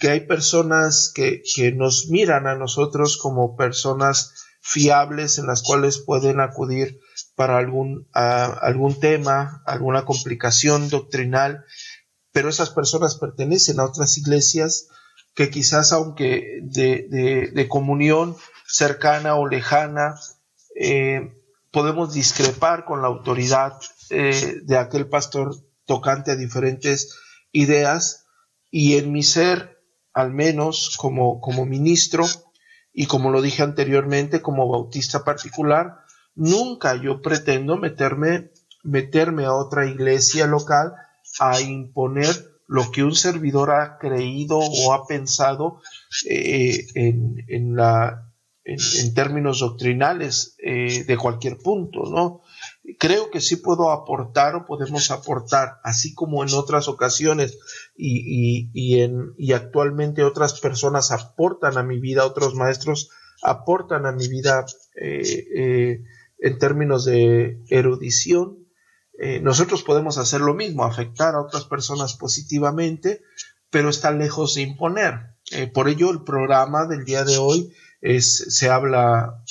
[0.00, 1.42] que hay personas que,
[1.76, 6.98] nos miran a nosotros como personas fiables en las cuales pueden acudir
[7.34, 11.64] para algún, algún tema, alguna complicación doctrinal,
[12.32, 14.88] pero esas personas pertenecen a otras iglesias
[15.34, 18.36] que quizás aunque de, comunión
[18.66, 20.14] cercana o lejana,
[20.76, 21.32] eh,
[21.70, 23.78] podemos discrepar con la autoridad
[24.08, 27.18] eh, de aquel pastor tocante a diferentes
[27.52, 28.24] ideas
[28.70, 29.79] y en mi ser,
[30.20, 32.24] al menos como, como ministro
[32.92, 35.98] y como lo dije anteriormente, como bautista particular,
[36.34, 38.50] nunca yo pretendo meterme,
[38.82, 40.92] meterme a otra iglesia local
[41.38, 42.34] a imponer
[42.66, 45.80] lo que un servidor ha creído o ha pensado
[46.28, 52.42] eh, en, en, términos doctrinales eh, de cualquier punto, ¿no?
[52.98, 57.58] creo que sí puedo aportar o podemos aportar, así como en otras ocasiones
[58.02, 63.10] y, y, en, y actualmente otras personas aportan a mi vida, otros maestros
[63.42, 64.64] aportan a mi vida
[64.96, 66.04] eh, eh,
[66.38, 68.66] en términos de erudición.
[69.18, 73.22] Eh, nosotros podemos hacer lo mismo, afectar a otras personas positivamente,
[73.70, 75.36] pero está lejos de imponer.
[75.74, 79.42] por ello, el programa del día de hoy es, se habla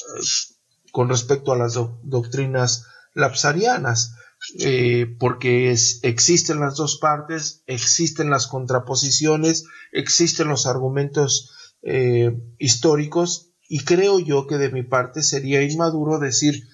[0.92, 1.74] con respecto a las
[2.04, 4.16] doctrinas lapsarianas,
[4.60, 13.84] eh, porque existen las dos partes, existen las contraposiciones, existen los argumentos eh, históricos y
[13.84, 16.68] creo yo que de mi parte sería inmaduro decir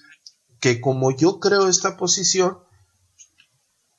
[0.60, 2.58] que como yo creo esta posición,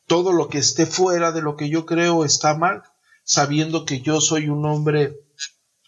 [0.07, 2.83] todo lo que esté fuera de lo que yo creo está mal,
[3.23, 5.19] sabiendo que yo soy un hombre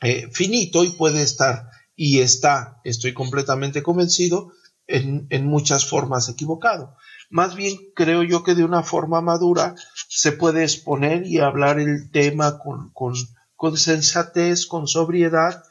[0.01, 4.51] eh, finito y puede estar y está, estoy completamente convencido,
[4.89, 6.95] en, en muchas formas equivocado.
[7.29, 9.75] Más bien creo yo que de una forma madura
[10.07, 13.13] se puede exponer y hablar el tema con, con,
[13.55, 15.63] con sensatez, con sobriedad,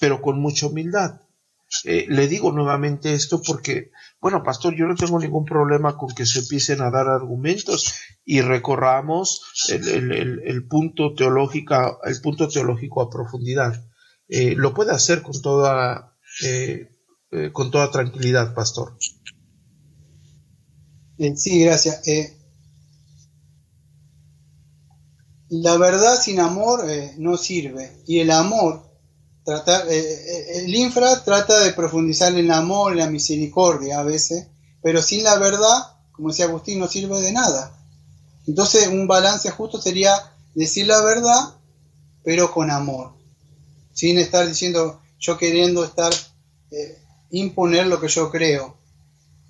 [0.00, 1.20] pero con mucha humildad.
[1.84, 3.90] Eh, le digo nuevamente esto porque,
[4.20, 7.94] bueno, pastor, yo no tengo ningún problema con que se empiecen a dar argumentos
[8.24, 13.84] y recorramos el, punto, teológico, el punto teológico a profundidad.
[14.28, 16.90] Eh, lo puede hacer con toda, eh,
[17.52, 18.96] con toda tranquilidad, pastor.
[21.36, 22.00] Sí, gracias.
[25.50, 26.84] la verdad sin amor
[27.18, 28.90] no sirve y el amor
[29.44, 34.02] tratar, eh, eh, el infra trata de profundizar en el amor, en la misericordia a
[34.02, 34.48] veces,
[34.82, 37.76] pero sin la verdad, como decía Agustín, no sirve de nada.
[38.46, 40.14] Entonces un balance justo sería
[40.54, 41.54] decir la verdad,
[42.24, 43.12] pero con amor,
[43.92, 46.12] sin estar diciendo yo queriendo estar,
[46.70, 46.98] eh,
[47.30, 48.81] imponer lo que yo creo.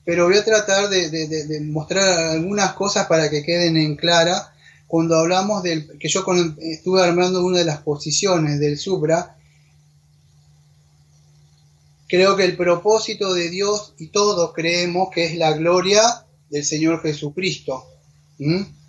[0.05, 4.53] Pero voy a tratar de, mostrar algunas cosas para que queden en clara
[4.87, 6.25] cuando hablamos del que yo
[6.59, 9.37] estuve armando una de las posiciones del Supra
[12.13, 17.01] Creo que el propósito de Dios, y todos creemos que es la gloria del Señor
[17.01, 17.87] Jesucristo.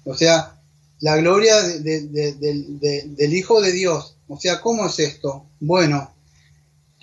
[0.04, 0.60] O sea,
[1.00, 4.18] la gloria del Hijo de Dios.
[4.28, 5.46] O sea, ¿cómo es esto?
[5.62, 6.13] Bueno,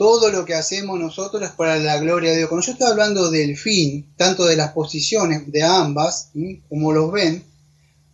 [0.00, 2.48] todo lo que hacemos nosotros es para la gloria de Dios.
[2.48, 6.30] Cuando yo estoy hablando del fin, tanto de las posiciones de ambas,
[6.70, 7.44] como los ven,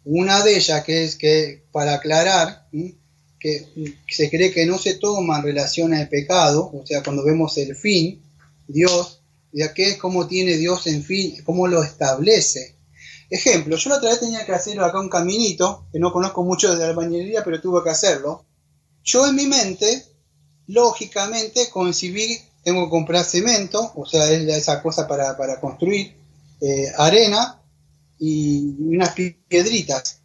[0.05, 2.67] una de ellas que es que, para aclarar,
[3.39, 3.69] que
[4.09, 7.77] se cree que no se toma en relación al pecado, o sea, cuando vemos el
[7.77, 8.21] fin,
[8.67, 9.21] Dios,
[9.53, 12.75] ya que es cómo tiene Dios en fin, cómo lo establece.
[13.31, 16.75] Ejemplo, yo la otra vez tenía que hacer acá un caminito, que no conozco mucho
[16.75, 18.45] de albañilería, pero tuve que hacerlo.
[19.05, 20.16] Yo en mi mente,
[20.69, 26.15] lógicamente, concibí, tengo que comprar cemento, o sea, es esa cosa para, construir,
[26.61, 27.61] eh, arena
[28.19, 30.21] y unas piedritas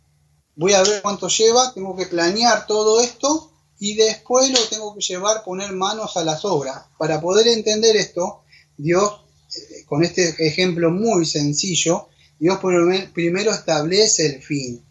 [0.56, 5.02] voy a ver cuánto lleva, tengo que planear todo esto y después lo tengo que
[5.02, 6.84] llevar, poner manos a las obras.
[7.00, 8.44] Para poder entender esto,
[8.78, 9.22] Dios,
[9.56, 12.60] eh, con este ejemplo muy sencillo, Dios
[13.14, 14.84] primero establece el fin,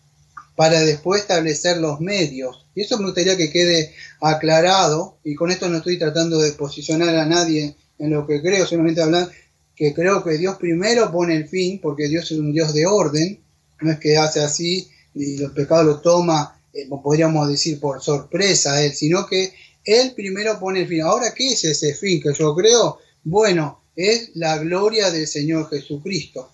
[0.60, 2.66] para después establecer los medios.
[2.74, 7.16] Y eso me gustaría que quede aclarado, y con esto no estoy tratando de posicionar
[7.16, 9.30] a nadie en lo que creo, solamente hablar
[9.74, 13.40] que creo que Dios primero pone el fin, porque Dios es un Dios de orden,
[13.80, 18.74] no es que hace así y el pecado lo toma, eh, podríamos decir, por sorpresa
[18.74, 21.00] a él, sino que él primero pone el fin.
[21.00, 22.98] Ahora, ¿qué es ese fin que yo creo?
[23.24, 26.50] Bueno, es la gloria del Señor Jesucristo.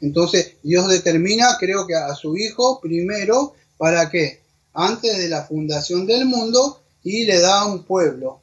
[0.00, 4.40] Entonces, Dios determina, creo que a su Hijo primero, ¿para qué?
[4.74, 8.40] Antes de la fundación del mundo y le da un pueblo.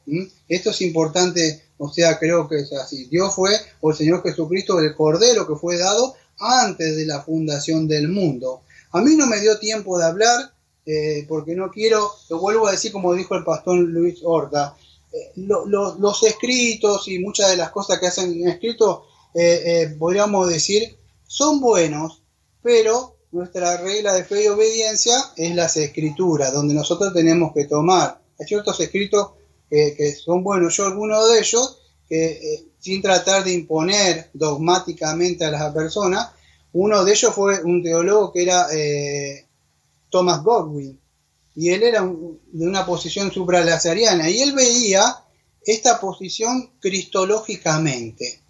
[0.48, 3.06] Esto es importante, o sea, creo que es así.
[3.06, 7.86] Dios fue, o el Señor Jesucristo, el Cordero que fue dado antes de la fundación
[7.88, 8.62] del mundo.
[8.92, 10.52] A mí no me dio tiempo de hablar
[10.86, 14.74] eh, porque no quiero, lo vuelvo a decir como dijo el pastor Luis Horta,
[15.12, 19.04] eh, los escritos y muchas de las cosas que hacen en escrito,
[19.34, 20.96] eh, podríamos decir,
[21.30, 22.24] son buenos,
[22.60, 28.20] pero nuestra regla de fe y obediencia es las escrituras, donde nosotros tenemos que tomar.
[28.36, 29.30] Hay ciertos escritos
[29.68, 31.78] que son buenos, yo alguno de ellos,
[32.08, 36.30] que sin tratar de imponer dogmáticamente a las personas,
[36.72, 39.46] uno de ellos fue un teólogo que era eh,
[40.08, 40.98] Thomas Godwin,
[41.54, 45.22] y él era de una posición supralazariana, y él veía
[45.64, 48.40] esta posición cristológicamente.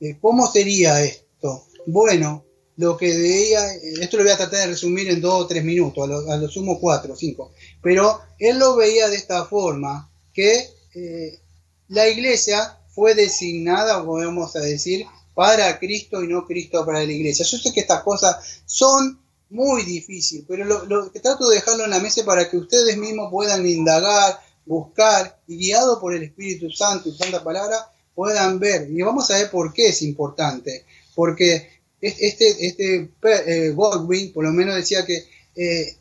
[0.00, 1.64] Eh, ¿Cómo sería esto?
[1.86, 2.44] Bueno,
[2.76, 6.08] lo que veía, esto lo voy a tratar de resumir en dos o tres minutos,
[6.28, 7.52] a lo, sumo cuatro o cinco,
[7.82, 11.40] pero él lo veía de esta forma, que eh,
[11.88, 15.04] la iglesia fue designada, podemos decir,
[15.34, 17.44] para Cristo y no Cristo para la iglesia.
[17.44, 19.20] Yo sé que estas cosas son
[19.50, 23.30] muy difíciles, pero lo, que trato de dejarlo en la mesa para que ustedes mismos
[23.30, 28.88] puedan indagar, buscar y guiado por el Espíritu Santo y Santa Palabra puedan ver.
[28.90, 30.84] Y vamos a ver por qué es importante.
[31.14, 31.68] Porque
[32.00, 35.24] este, este eh, Godwin por lo menos decía que
[35.56, 35.96] eh,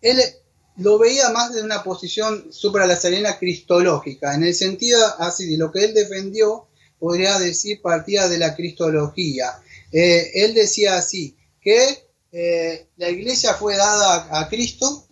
[0.00, 0.20] él
[0.76, 5.84] lo veía más de una posición supralazarena cristológica, en el sentido así de lo que
[5.84, 9.60] él defendió podría decir, partía de la cristología.
[9.92, 15.06] Eh, él decía así, que eh, la iglesia fue dada a, Cristo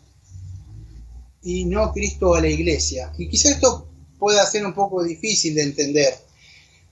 [1.42, 3.12] y no Cristo a la iglesia.
[3.18, 3.88] Y quizá esto
[4.18, 6.14] pueda ser un poco difícil de entender,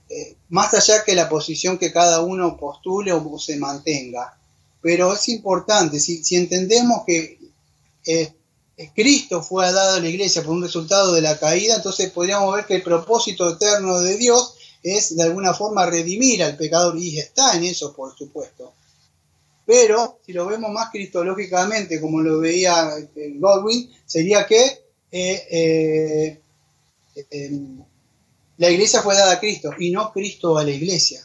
[0.09, 4.37] eh, más allá que la posición que cada uno postule o se mantenga.
[4.81, 7.39] Pero es importante, si, entendemos que
[8.93, 12.65] Cristo fue dado a la iglesia por un resultado de la caída, entonces podríamos ver
[12.65, 17.57] que el propósito eterno de Dios es de alguna forma redimir al pecador y está
[17.57, 18.73] en eso, por supuesto.
[19.65, 22.93] Pero si lo vemos más cristológicamente, como lo veía
[23.39, 26.39] Godwin, sería que eh,
[27.15, 27.69] eh,
[28.57, 31.21] la iglesia fue dada a Cristo y no Cristo a la iglesia.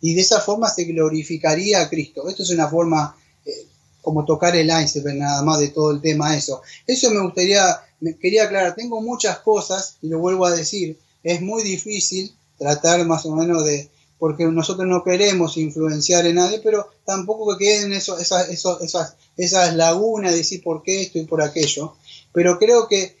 [0.00, 2.28] Y de esa forma se glorificaría a Cristo.
[2.28, 3.66] Esto es una forma eh,
[4.00, 6.60] como tocar el iceberg nada más de todo el tema eso.
[6.86, 11.40] Eso me gustaría, me quería aclarar, tengo muchas cosas, y lo vuelvo a decir, es
[11.40, 13.88] muy difícil tratar más o menos de,
[14.18, 20.32] porque nosotros no queremos influenciar en nadie, pero tampoco que queden esas, esas, esas lagunas
[20.32, 21.94] de decir por qué esto y por aquello.
[22.32, 23.16] Pero creo que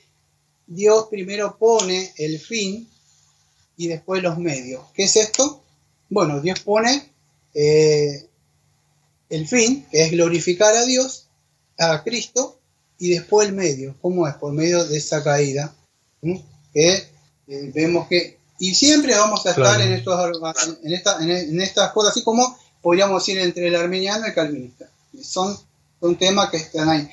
[0.66, 2.88] Dios primero pone el fin
[3.82, 4.80] y después los medios.
[4.94, 5.60] ¿Qué es esto?
[6.08, 7.10] Bueno, Dios pone
[7.52, 8.28] eh,
[9.28, 11.26] el fin, que es glorificar a Dios,
[11.78, 12.60] a Cristo,
[12.98, 13.96] y después el medio.
[14.00, 14.34] ¿Cómo es?
[14.34, 15.74] Por medio de esa caída.
[16.72, 16.92] Que
[17.48, 20.16] eh, vemos que y siempre vamos a estar en, estos,
[21.20, 24.88] en, estas cosas, así como podríamos decir entre el armeniano y el calvinista.
[25.20, 25.58] Son,
[25.98, 27.10] son temas que están ahí.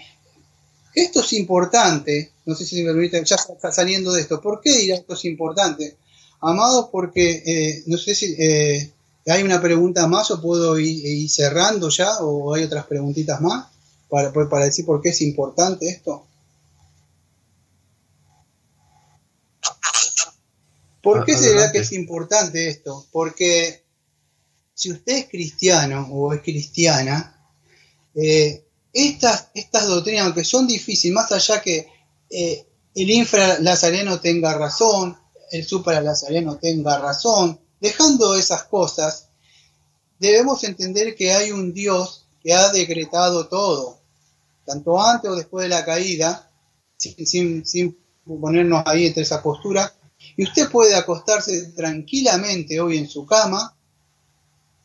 [0.93, 4.39] Esto es importante, no sé si me permite, ya está saliendo de esto.
[4.39, 5.97] ¿Por qué dirá esto es importante?
[6.41, 8.91] Amado, porque eh, no sé si eh,
[9.27, 13.67] hay una pregunta más o puedo ir, cerrando ya o hay otras preguntitas más
[14.09, 16.25] para, para decir por qué es importante esto.
[21.01, 23.05] ¿Por qué será que es importante esto?
[23.11, 23.83] Porque
[24.73, 27.35] si usted es cristiano o es cristiana,
[28.15, 28.63] eh,
[28.93, 31.87] estas, estas doctrinas, aunque son difíciles, más allá que
[32.29, 35.17] eh, el infralazareno tenga razón,
[35.51, 39.29] el supralazareno tenga razón, dejando esas cosas,
[40.19, 43.99] debemos entender que hay un Dios que ha decretado todo,
[44.65, 46.51] tanto antes o después de la caída,
[46.97, 49.93] sin, sin ponernos ahí entre esa postura,
[50.35, 53.75] y usted puede acostarse tranquilamente hoy en su cama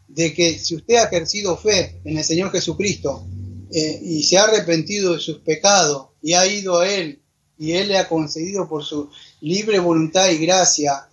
[0.09, 3.27] de que si usted ha ejercido fe en el Señor Jesucristo
[3.73, 7.21] eh, y se ha arrepentido de sus pecados y ha ido a Él
[7.59, 9.11] y Él le ha concedido por su
[9.45, 11.07] libre voluntad y gracia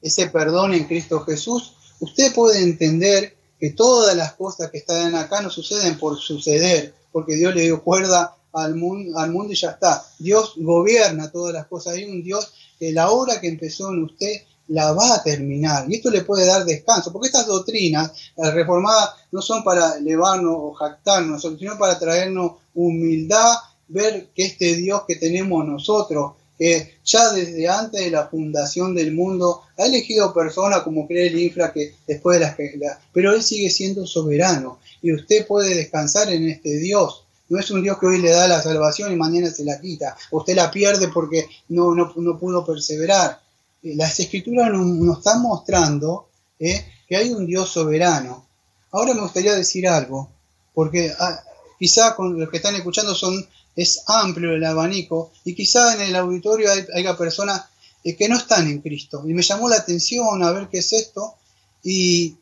[0.00, 5.40] ese perdón en Cristo Jesús, usted puede entender que todas las cosas que están acá
[5.40, 9.70] no suceden por suceder, porque Dios le dio cuerda al mundo, al mundo y ya
[9.70, 10.04] está.
[10.18, 11.94] Dios gobierna todas las cosas.
[11.94, 15.84] Hay un Dios la obra que empezó en usted la va a terminar.
[15.88, 20.54] Y esto le puede dar descanso, porque estas doctrinas, las reformadas, no son para elevarnos
[20.56, 23.54] o jactarnos, sino para traernos humildad,
[23.88, 29.12] ver que este Dios que tenemos nosotros, que ya desde antes de la fundación del
[29.12, 32.78] mundo ha elegido personas como cree el infra que después de las que
[33.12, 37.82] pero él sigue siendo soberano y usted puede descansar en este Dios no es un
[37.82, 40.16] Dios que hoy le da la salvación y mañana se la quita.
[40.30, 43.42] Usted la pierde porque no, no, pudo perseverar.
[43.82, 48.46] Eh, las escrituras nos, están mostrando eh, que hay un Dios soberano.
[48.90, 50.30] Ahora me gustaría decir algo,
[50.72, 51.42] porque ah,
[51.78, 56.16] quizá con los que están escuchando son, es amplio el abanico y quizá en el
[56.16, 57.64] auditorio hay, haya personas
[58.04, 59.22] eh, que no están en Cristo.
[59.26, 61.34] Y me llamó la atención a ver qué es esto.
[61.82, 62.36] Y,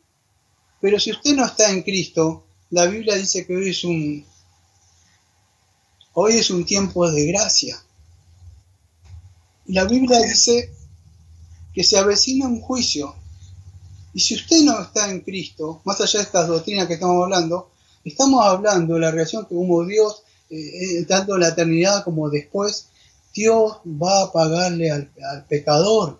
[0.79, 4.25] pero si usted no está en Cristo, la Biblia dice que hoy es un,
[6.13, 7.81] Hoy es un tiempo de gracia.
[9.65, 10.73] Y la Biblia dice
[11.73, 13.15] que se avecina un juicio.
[14.13, 17.71] Y si usted no está en Cristo, más allá de estas doctrinas que estamos hablando,
[18.03, 22.87] estamos hablando de la relación que como Dios, eh, eh, tanto la eternidad como después,
[23.33, 25.09] Dios va a pagarle al,
[25.47, 26.19] pecador.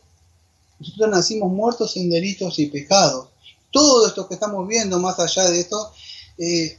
[0.79, 3.27] Nosotros nacimos muertos en delitos y pecados.
[3.71, 5.91] Todo esto que estamos viendo, más allá de esto,
[6.37, 6.77] eh,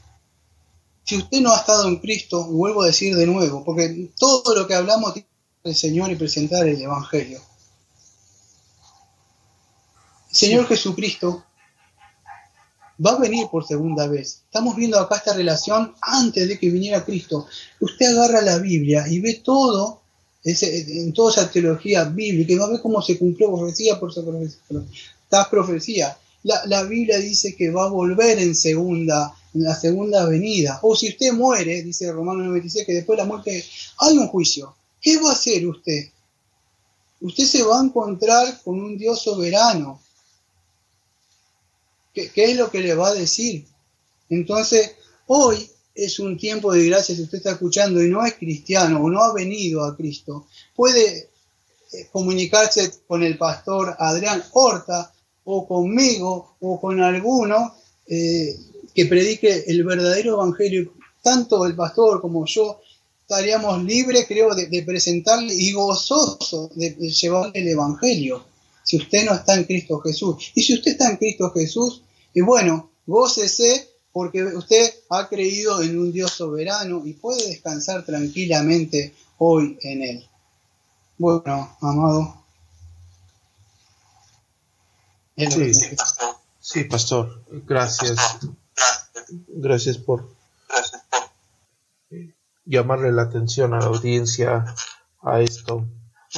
[1.05, 4.67] si usted no ha estado en Cristo, vuelvo a decir de nuevo, porque todo lo
[4.67, 5.29] que hablamos tiene
[5.65, 7.41] el Señor y presentar el Evangelio.
[10.31, 11.45] El Señor Jesucristo
[13.05, 14.43] va a venir por segunda vez.
[14.45, 17.47] Estamos viendo acá esta relación antes de que viniera Cristo.
[17.81, 20.03] Usted agarra la Biblia y ve todo,
[20.45, 25.49] en toda esa teología bíblica, y va a ver cómo se cumplió profecía por profecía.
[25.51, 26.19] profecía.
[26.45, 30.79] La, la Biblia dice que va a volver en segunda en la segunda venida.
[30.83, 33.65] O si usted muere, dice Romano 96, que después de la muerte
[33.99, 34.75] hay un juicio.
[35.01, 36.09] ¿Qué va a hacer usted?
[37.21, 40.01] Usted se va a encontrar con un Dios soberano.
[42.13, 43.67] ¿Qué, es lo que le va a decir?
[44.29, 44.93] Entonces,
[45.27, 49.11] hoy es un tiempo de gracia si usted está escuchando y no es cristiano o
[49.11, 50.47] no ha venido a Cristo.
[50.75, 51.31] Puede
[51.93, 55.13] eh, comunicarse con el pastor Adrián Horta
[55.45, 57.75] o conmigo o con alguno
[58.07, 58.57] eh,
[58.95, 62.81] que predique el verdadero evangelio, tanto el pastor como yo,
[63.33, 68.45] estaríamos libres, creo, de, presentarle y gozosos de, llevarle el Evangelio,
[68.83, 70.53] si usted no está en Cristo Jesús.
[70.55, 72.03] Y si usted está en Cristo Jesús,
[72.35, 79.15] y bueno, gócese porque usted ha creído en un Dios soberano y puede descansar tranquilamente
[79.39, 80.29] hoy en Él.
[81.19, 82.45] Bueno, amado.
[86.61, 87.43] Sí, pastor.
[87.67, 88.39] Gracias.
[89.49, 90.29] Gracias por
[92.65, 94.75] llamarle la atención a la audiencia
[95.23, 95.87] a esto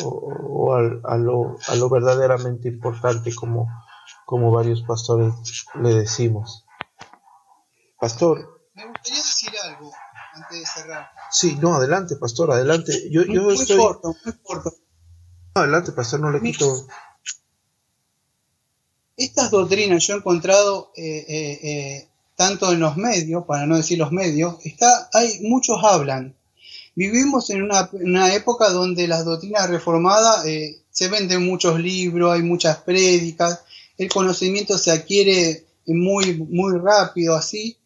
[0.02, 3.68] o, a, lo, a, lo, verdaderamente importante como,
[4.24, 5.32] como varios pastores
[5.80, 6.64] le decimos.
[8.00, 8.68] Pastor.
[8.74, 9.92] Me gustaría decir algo
[10.34, 11.10] antes de cerrar.
[11.30, 13.08] Sí, no, adelante, pastor, adelante.
[13.10, 13.78] Yo, yo estoy...
[13.78, 14.72] corto, muy corto.
[15.54, 16.86] adelante, pastor, no le quito.
[19.16, 23.98] Estas doctrinas yo he encontrado eh, eh, eh, tanto en los medios, para no decir
[23.98, 26.36] los medios, está, hay, muchos hablan.
[26.96, 32.78] Vivimos en una, una época donde las doctrinas reformadas se venden muchos libros, hay muchas
[32.78, 33.64] prédicas,
[33.98, 37.76] el conocimiento se adquiere muy, muy rápido así,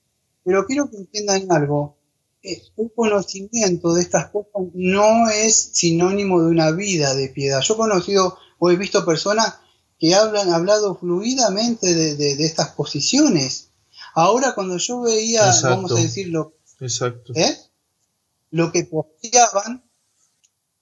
[0.45, 1.97] pero quiero que entiendan algo.
[2.43, 7.61] El conocimiento de estas cosas no es sinónimo de una vida de piedad.
[7.61, 9.55] Yo he conocido o he visto personas
[9.99, 13.71] que hablan, hablado fluidamente de, estas posiciones.
[14.15, 17.33] Ahora cuando yo veía, vamos a decirlo, Exacto.
[17.35, 17.57] ¿eh?
[18.51, 19.85] Lo que posteaban,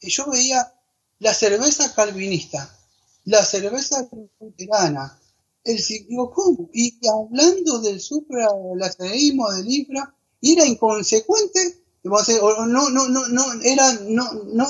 [0.01, 0.73] yo veía
[1.19, 2.77] la cerveza calvinista,
[3.25, 4.09] la cerveza
[4.41, 5.19] luterana,
[5.65, 6.71] el digo, ¿cómo?
[6.73, 14.67] Y hablando del supralazarismo del infra, era inconsecuente, no, no, no, no, era, no, no,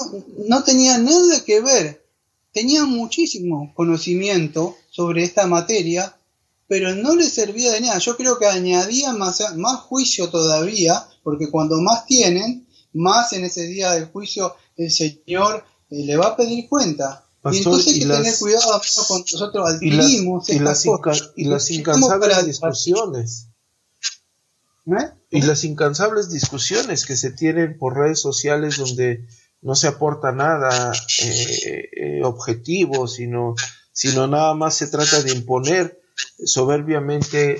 [0.48, 2.06] no tenía nada que ver
[2.56, 6.16] tenía muchísimo conocimiento sobre esta materia,
[6.66, 7.98] pero no le servía de nada.
[7.98, 12.65] Yo creo que añadía más, más juicio todavía, porque cuando más tienen,
[12.96, 17.24] más en ese día del juicio el Señor eh, le va a pedir cuenta.
[17.52, 20.84] y entonces hay que tener cuidado con nosotros adquirimos y las,
[21.36, 23.48] y las, incansables discusiones.
[24.86, 25.10] ¿Eh?
[25.30, 29.26] Y las incansables discusiones que se tienen por redes sociales donde
[29.62, 30.92] no se aporta nada
[31.22, 33.56] eh, eh, objetivo, sino,
[33.92, 36.00] sino nada más se trata de imponer
[36.44, 37.58] soberbiamente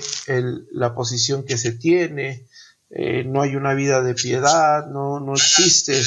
[0.71, 2.47] la posición que se tiene,
[2.89, 6.01] eh, no hay una vida de piedad, no, no existe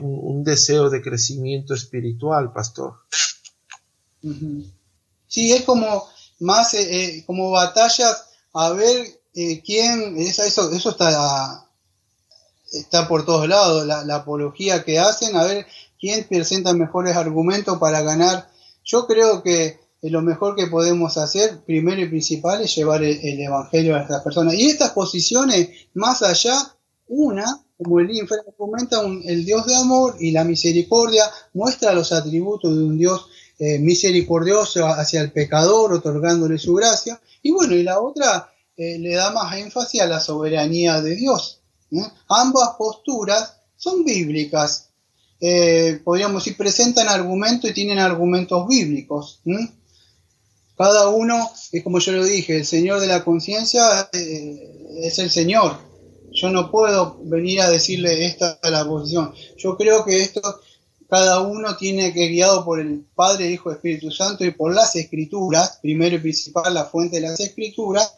[0.00, 2.94] un, deseo de crecimiento espiritual, pastor.
[5.28, 6.08] Sí, es como
[6.38, 6.74] más
[7.26, 11.68] como batallas a ver quién, eso, eso está
[12.72, 15.66] está por todos lados, la, apología que hacen, a ver
[15.98, 18.50] quién presenta mejores argumentos para ganar.
[18.84, 23.96] Yo creo que lo mejor que podemos hacer, primero y principal, es llevar el, Evangelio
[23.96, 24.54] a estas personas.
[24.54, 26.74] Y estas posiciones, más allá,
[27.08, 32.74] una, como el infra, comenta el Dios de amor y la misericordia, muestra los atributos
[32.74, 33.26] de un Dios
[33.58, 37.20] eh, misericordioso hacia el pecador, otorgándole su gracia.
[37.42, 41.60] Y bueno, y la otra eh, le da más énfasis a la soberanía de Dios.
[42.28, 44.88] Ambas posturas son bíblicas.
[45.40, 49.40] Eh, podríamos decir, presentan argumentos y tienen argumentos bíblicos.
[50.80, 55.28] Cada uno, es como yo lo dije, el Señor de la conciencia eh, es el
[55.28, 55.76] Señor.
[56.32, 59.34] Yo no puedo venir a decirle esta es la posición.
[59.58, 60.40] Yo creo que esto
[61.06, 65.80] cada uno tiene que guiado por el Padre, Hijo, Espíritu Santo y por las Escrituras,
[65.82, 68.14] primero y principal la fuente de las Escrituras,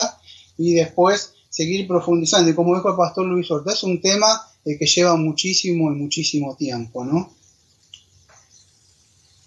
[0.56, 2.48] y después seguir profundizando.
[2.48, 5.96] Y como dijo el pastor Luis Horta, es un tema eh, que lleva muchísimo y
[5.96, 7.34] muchísimo tiempo, ¿no?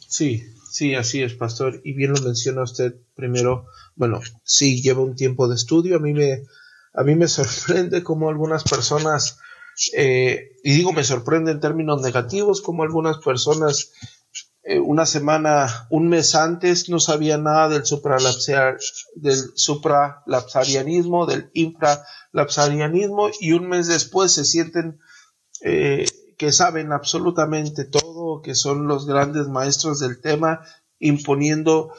[0.05, 0.43] Sí,
[0.75, 1.79] sí, así es, pastor.
[1.85, 3.67] Y bien lo menciona usted primero.
[3.95, 5.95] Bueno, sí, lleva un tiempo de estudio.
[5.95, 6.43] A mí me,
[6.93, 9.39] a mí me sorprende cómo algunas personas,
[9.93, 13.93] eh, y digo me sorprende en términos negativos, como algunas personas
[14.63, 17.83] eh, una semana, un mes antes no sabía nada del
[19.15, 24.99] del supralapsarianismo, del infralapsarianismo y un mes después se sienten
[25.61, 26.05] eh,
[26.37, 30.61] que saben absolutamente todo, que son los grandes maestros del tema,
[30.99, 31.91] imponiendo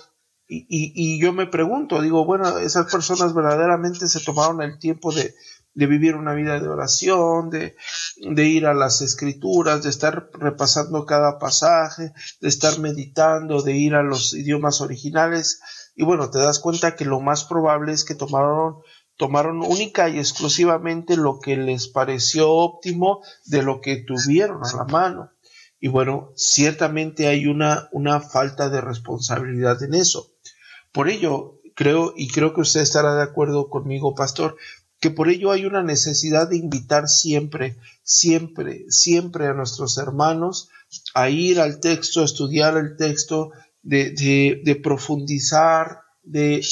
[0.49, 5.35] y, y, yo me pregunto, digo, bueno, esas personas verdaderamente se tomaron el tiempo de,
[5.77, 7.77] de vivir una vida de oración, de,
[8.17, 13.95] de, ir a las escrituras, de estar repasando cada pasaje, de estar meditando, de ir
[13.95, 15.61] a los idiomas originales.
[15.97, 18.77] Y bueno, te das cuenta que lo más probable es que tomaron,
[19.17, 24.85] tomaron única y exclusivamente lo que les pareció óptimo de lo que tuvieron a la
[24.85, 25.33] mano.
[25.81, 30.33] Y bueno, ciertamente hay una, una falta de responsabilidad en eso.
[30.93, 34.57] Por ello, creo, y creo que usted estará de acuerdo conmigo, pastor,
[35.01, 40.71] que por ello hay una necesidad de invitar siempre, siempre, siempre a nuestros hermanos
[41.15, 43.51] a ir al texto, a estudiar el texto,
[43.83, 46.65] de, profundizar, de,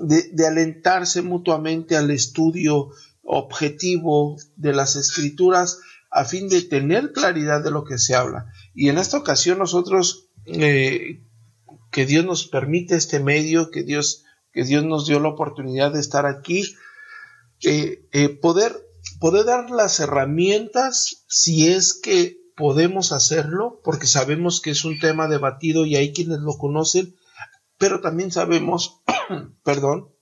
[0.00, 2.90] de, alentarse mutuamente al estudio
[3.22, 8.46] objetivo de las escrituras a fin de tener claridad de lo que se habla.
[8.74, 11.20] Y en esta ocasión nosotros, eh,
[11.90, 16.00] que Dios nos permite este medio, que Dios, que Dios nos dio la oportunidad de
[16.00, 16.74] estar aquí,
[17.62, 18.74] eh, eh, poder,
[19.20, 25.28] poder dar las herramientas si es que podemos hacerlo, porque sabemos que es un tema
[25.28, 27.14] debatido y hay quienes lo conocen,
[27.78, 29.00] pero también sabemos,
[29.64, 30.12] perdón,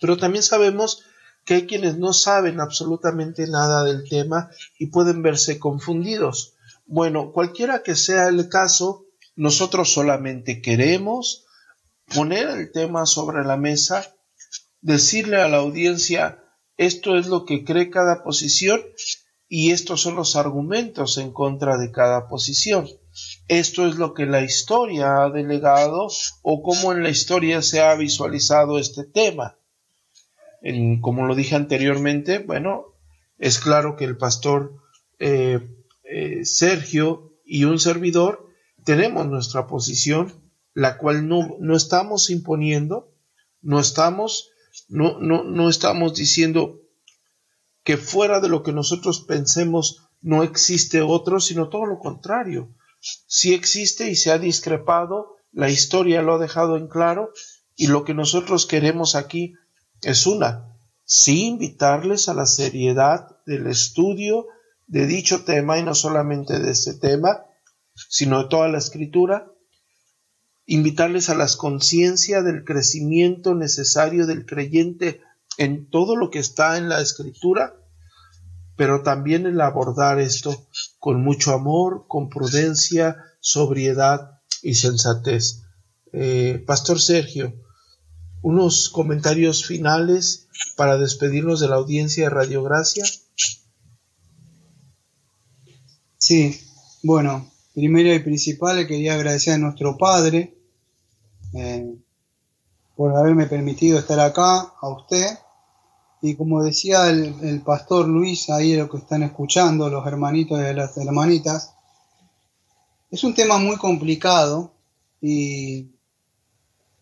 [0.00, 1.04] pero también sabemos
[1.44, 6.54] que hay quienes no saben absolutamente nada del tema y pueden verse confundidos.
[6.86, 9.06] Bueno, cualquiera que sea el caso,
[9.36, 11.46] nosotros solamente queremos
[12.06, 14.14] poner el tema sobre la mesa,
[14.80, 16.42] decirle a la audiencia
[16.76, 18.82] esto es lo que cree cada posición
[19.48, 22.88] y estos son los argumentos en contra de cada posición.
[23.48, 26.08] Esto es lo que la historia ha delegado
[26.42, 29.56] o cómo en la historia se ha visualizado este tema.
[31.00, 32.86] como lo dije anteriormente, bueno,
[33.38, 34.82] es claro que el pastor
[35.20, 35.60] eh,
[36.02, 38.48] eh, Sergio y un servidor
[38.84, 40.32] tenemos nuestra posición,
[40.74, 43.12] la cual no, no estamos imponiendo,
[43.62, 44.50] no estamos,
[44.88, 46.80] no, no, no estamos diciendo
[47.84, 52.74] que fuera de lo que nosotros pensemos no existe otro, sino todo lo contrario.
[53.26, 57.32] Si existe y se ha discrepado, la historia lo ha dejado en claro
[57.74, 59.54] y lo que nosotros queremos aquí
[60.02, 64.46] es una, sí invitarles a la seriedad del estudio
[64.86, 67.44] de dicho tema y no solamente de ese tema,
[68.08, 69.50] sino de toda la escritura,
[70.66, 75.20] invitarles a la conciencia del crecimiento necesario del creyente
[75.58, 77.74] en todo lo que está en la escritura,
[78.76, 80.66] pero también el abordar esto
[80.98, 85.62] con mucho amor, con prudencia, sobriedad y sensatez.
[86.12, 87.54] Eh, Pastor Sergio,
[88.42, 93.04] unos comentarios finales para despedirnos de la audiencia de Radio Gracia.
[96.18, 96.60] Sí,
[97.02, 100.58] bueno, primero y principal quería agradecer a nuestro Padre
[101.54, 101.94] eh,
[102.96, 105.26] por haberme permitido estar acá, a usted,
[106.26, 110.96] y como decía el, pastor Luis, ahí lo que están escuchando, los hermanitos y las
[110.96, 111.72] hermanitas,
[113.10, 114.72] es un tema muy complicado
[115.22, 115.86] y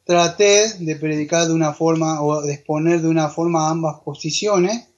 [0.04, 4.88] traté de predicar de una forma o de exponer de una forma ambas posiciones.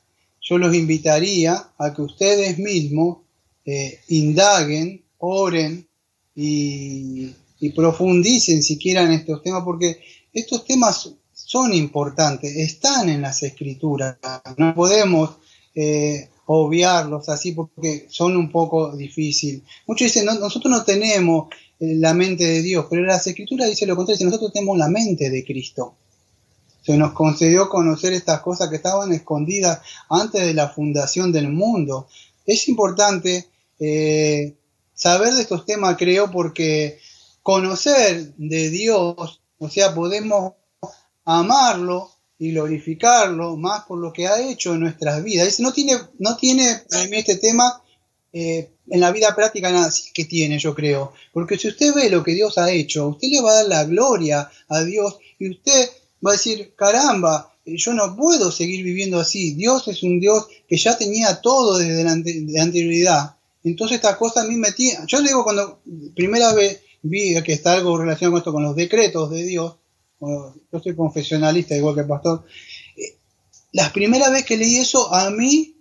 [0.41, 3.19] Yo los invitaría a que ustedes mismos
[3.65, 5.87] eh, indaguen, oren
[6.35, 10.01] y, y profundicen si quieran estos temas, porque
[10.33, 11.15] estos temas
[11.47, 14.17] son importantes, están en las escrituras,
[14.57, 15.37] no podemos
[15.77, 19.63] eh, obviarlos así porque son un poco difíciles.
[19.87, 21.47] Muchos dicen, nosotros no tenemos
[21.79, 25.31] eh, la mente de Dios, pero las escrituras dice lo contrario, nosotros tenemos la mente
[25.31, 25.95] de Cristo.
[26.83, 32.09] Se nos concedió conocer estas cosas que estaban escondidas antes de la fundación del mundo.
[32.45, 33.47] Es importante
[33.79, 34.53] eh,
[34.95, 36.99] saber de estos temas, creo, porque
[37.45, 40.55] conocer de Dios, o sea, podemos
[41.27, 45.61] amarlo y glorificarlo más por lo que ha hecho en nuestras vidas.
[45.61, 46.83] no tiene, no tiene
[47.13, 47.83] este tema
[48.33, 51.13] eh, en la vida práctica nada que tiene, yo creo.
[51.33, 53.85] Porque si usted ve lo que Dios ha hecho, usted le va a dar la
[53.85, 55.91] gloria a Dios y usted
[56.25, 59.55] va a decir, caramba, yo no puedo seguir viviendo así.
[59.55, 63.37] Dios es un Dios que ya tenía todo desde la de anterioridad.
[63.65, 65.01] Entonces esta cosa a mí me tiene...
[65.09, 65.81] Yo digo cuando
[66.15, 69.75] primera vez vi que está algo relacionado con esto, con los decretos de Dios,
[70.21, 72.45] yo soy confesionalista igual que el pastor,
[72.97, 73.19] eh,
[73.73, 75.77] la primera vez que leí eso a mí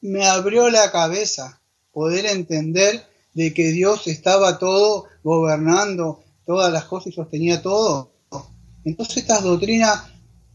[0.00, 1.60] me abrió la cabeza
[1.92, 8.12] poder entender de que Dios estaba todo gobernando todas las cosas y sostenía todo.
[8.84, 10.04] Entonces estas doctrinas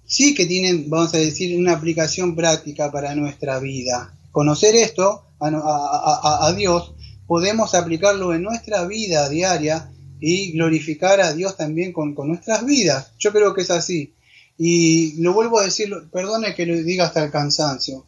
[0.06, 4.18] sí que tienen, vamos a decir, una aplicación práctica para nuestra vida.
[4.32, 6.94] Conocer esto a, a Dios,
[7.28, 9.92] podemos aplicarlo en nuestra vida diaria
[10.22, 13.12] y glorificar a Dios también con, nuestras vidas.
[13.18, 14.14] Yo creo que es así.
[14.58, 18.06] Y lo vuelvo a decir, perdone que lo diga hasta el cansancio,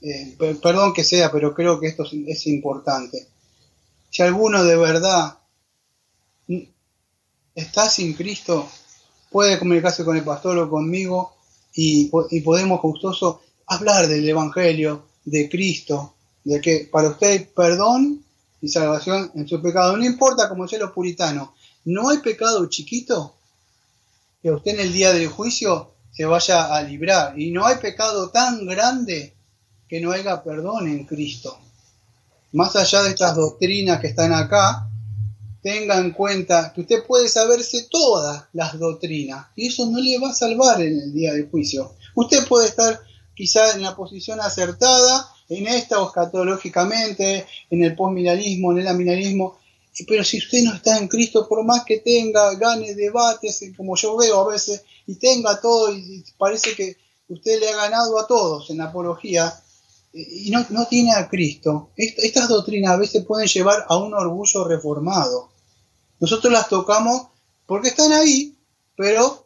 [0.00, 3.26] eh, perdón que sea, pero creo que esto es, importante.
[4.10, 5.36] Si alguno de verdad
[7.54, 8.66] está sin Cristo,
[9.30, 11.34] puede comunicarse con el pastor o conmigo
[11.74, 16.14] y, y podemos gustoso hablar del Evangelio, de Cristo,
[16.44, 18.24] de que para usted perdón
[18.62, 19.96] y salvación en su pecado.
[19.96, 21.50] No importa como sea los puritanos,
[21.84, 23.34] no hay pecado chiquito
[24.40, 27.38] que usted en el día del juicio se vaya a librar.
[27.38, 29.34] Y no hay pecado tan grande
[29.88, 31.58] que no haya perdón en Cristo.
[32.52, 34.88] Más allá de estas doctrinas que están acá,
[35.62, 40.30] tenga en cuenta que usted puede saberse todas las doctrinas y eso no le va
[40.30, 41.94] a salvar en el día del juicio.
[42.16, 43.00] Usted puede estar
[43.34, 46.12] quizás en la posición acertada, en esta o
[47.70, 49.58] en el postmilarismo, en el aminarismo,
[50.06, 54.16] pero si usted no está en Cristo, por más que tenga, gane debates, como yo
[54.16, 56.96] veo a veces, y tenga todo, y parece que
[57.28, 59.52] usted le ha ganado a todos en la apología,
[60.12, 64.64] y no, no tiene a Cristo, estas doctrinas a veces pueden llevar a un orgullo
[64.64, 65.50] reformado.
[66.20, 67.28] Nosotros las tocamos
[67.66, 68.54] porque están ahí,
[68.96, 69.41] pero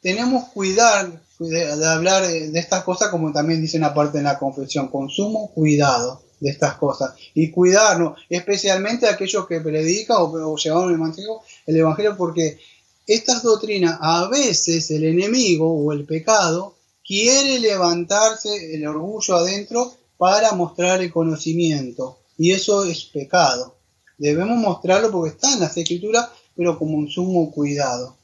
[0.00, 5.50] tenemos cuidar de, hablar de, estas cosas como también dicen aparte en la confesión, consumo,
[5.52, 11.40] cuidado de estas cosas y cuidarnos, especialmente aquellos que predican o, o llevan el evangelio,
[11.66, 12.58] el evangelio, porque
[13.06, 16.76] estas doctrinas a veces el enemigo o el pecado
[17.06, 23.76] quiere levantarse el orgullo adentro para mostrar el conocimiento y eso es pecado.
[24.18, 28.16] Debemos mostrarlo porque está en las escrituras, pero como un sumo cuidado.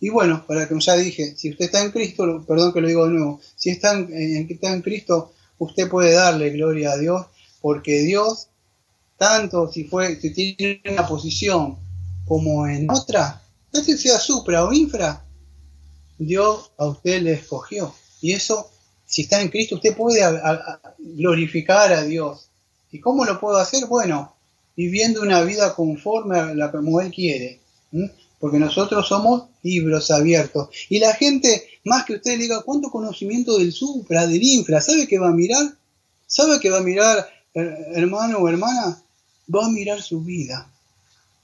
[0.00, 3.06] Y bueno, para que ya dije, si usted está en Cristo, perdón que lo digo
[3.06, 7.26] de nuevo, si está en, está en Cristo, usted puede darle gloria a Dios,
[7.60, 8.48] porque Dios,
[9.18, 11.78] tanto si fue, si tiene una posición
[12.24, 15.22] como en otra, no sé si sea supra o infra,
[16.18, 17.94] Dios a usted le escogió.
[18.22, 18.70] Y eso,
[19.04, 20.22] si está en Cristo, usted puede
[20.98, 22.48] glorificar a Dios.
[22.90, 23.86] ¿Y cómo lo puedo hacer?
[23.86, 24.34] Bueno,
[24.76, 27.60] viviendo una vida conforme a la como Él quiere.
[28.40, 30.70] Porque nosotros somos libros abiertos.
[30.88, 34.80] Y la gente, más que usted diga, ¿cuánto conocimiento del supra, del infra?
[34.80, 35.74] ¿Sabe qué va a mirar?
[36.26, 39.02] ¿Sabe qué va a mirar, hermano o hermana?
[39.54, 40.68] Va a mirar su vida.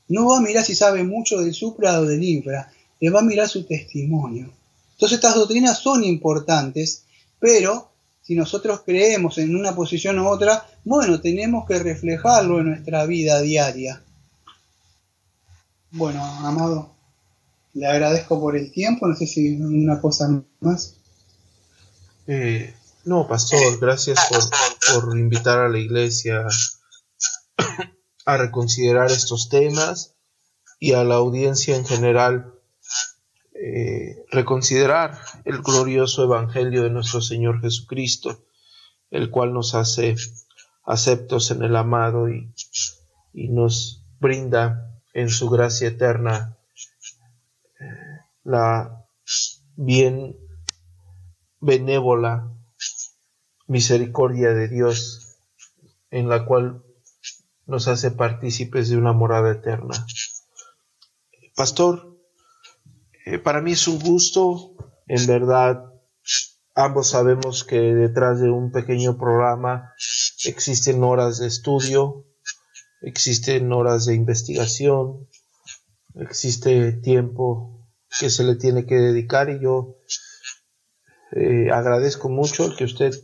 [0.08, 2.72] No va a mirar si sabe mucho del supra o del infra.
[2.98, 4.50] Le va a mirar su testimonio.
[4.92, 7.02] Entonces estas doctrinas son importantes,
[7.38, 7.90] pero
[8.22, 13.42] si nosotros creemos en una posición u otra, bueno, tenemos que reflejarlo en nuestra vida
[13.42, 14.02] diaria.
[15.96, 16.94] Bueno, amado,
[17.72, 20.28] le agradezco por el tiempo, no sé si una cosa
[20.60, 20.94] más.
[22.26, 22.74] Eh,
[23.06, 26.46] no, pastor, gracias por, por invitar a la iglesia
[28.26, 30.14] a reconsiderar estos temas
[30.78, 32.52] y a la audiencia en general
[33.54, 38.44] eh, reconsiderar el glorioso Evangelio de nuestro Señor Jesucristo,
[39.10, 40.14] el cual nos hace
[40.84, 42.52] aceptos en el amado y,
[43.32, 46.58] y nos brinda en su gracia eterna
[48.44, 49.02] la
[49.76, 50.36] bien
[51.58, 52.52] benévola
[53.66, 55.38] misericordia de Dios
[56.10, 56.82] en la cual
[57.64, 59.94] nos hace partícipes de una morada eterna.
[61.56, 62.18] Pastor,
[63.24, 64.74] eh, para mí es un gusto,
[65.06, 65.94] en verdad,
[66.74, 69.94] ambos sabemos que detrás de un pequeño programa
[70.44, 72.25] existen horas de estudio,
[73.06, 75.28] existen horas de investigación,
[76.16, 77.88] existe tiempo
[78.18, 79.98] que se le tiene que dedicar y yo
[81.30, 83.14] eh, agradezco mucho que usted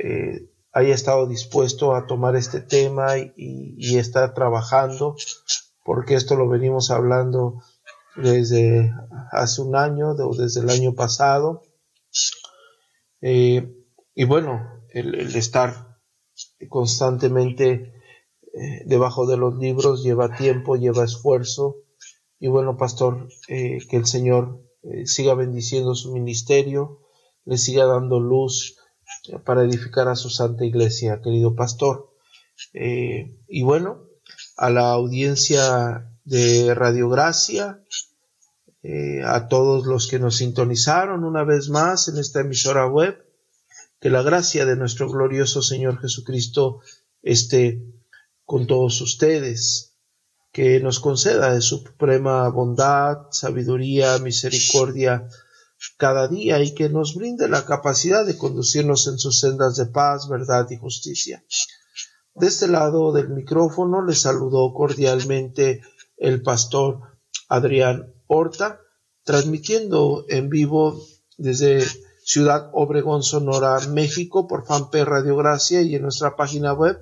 [0.00, 5.14] eh, haya estado dispuesto a tomar este tema y, estar trabajando,
[5.84, 7.62] porque esto lo venimos hablando
[8.16, 8.92] desde
[9.30, 11.62] hace un año o desde el año pasado.
[13.20, 13.72] Eh,
[14.16, 16.00] y bueno, el, estar
[16.68, 17.94] constantemente
[18.54, 21.76] eh, debajo de los libros lleva tiempo, lleva esfuerzo.
[22.40, 24.60] Y bueno, pastor, eh, que el Señor
[25.06, 27.00] siga bendiciendo su ministerio,
[27.46, 28.76] le siga dando luz
[29.46, 32.10] para edificar a su santa iglesia, querido pastor.
[32.74, 34.02] y bueno,
[34.58, 37.80] a la audiencia de Radio Gracia,
[38.86, 43.24] eh, a todos los que nos sintonizaron una vez más en esta emisora web.
[43.98, 46.80] Que la gracia de nuestro glorioso Señor Jesucristo
[47.22, 47.80] esté
[48.44, 49.92] con todos ustedes.
[50.52, 55.28] Que nos conceda de su suprema bondad, sabiduría, misericordia
[55.98, 60.28] cada día y que nos brinde la capacidad de conducirnos en sus sendas de paz,
[60.28, 61.44] verdad y justicia.
[62.34, 65.82] De este lado del micrófono le saludó cordialmente
[66.16, 67.00] el pastor
[67.48, 68.80] Adrián Horta,
[69.24, 71.00] transmitiendo en vivo
[71.36, 71.84] desde
[72.24, 76.98] Ciudad Obregón, Sonora, México, por fanpage Radio Gracia y en nuestra página web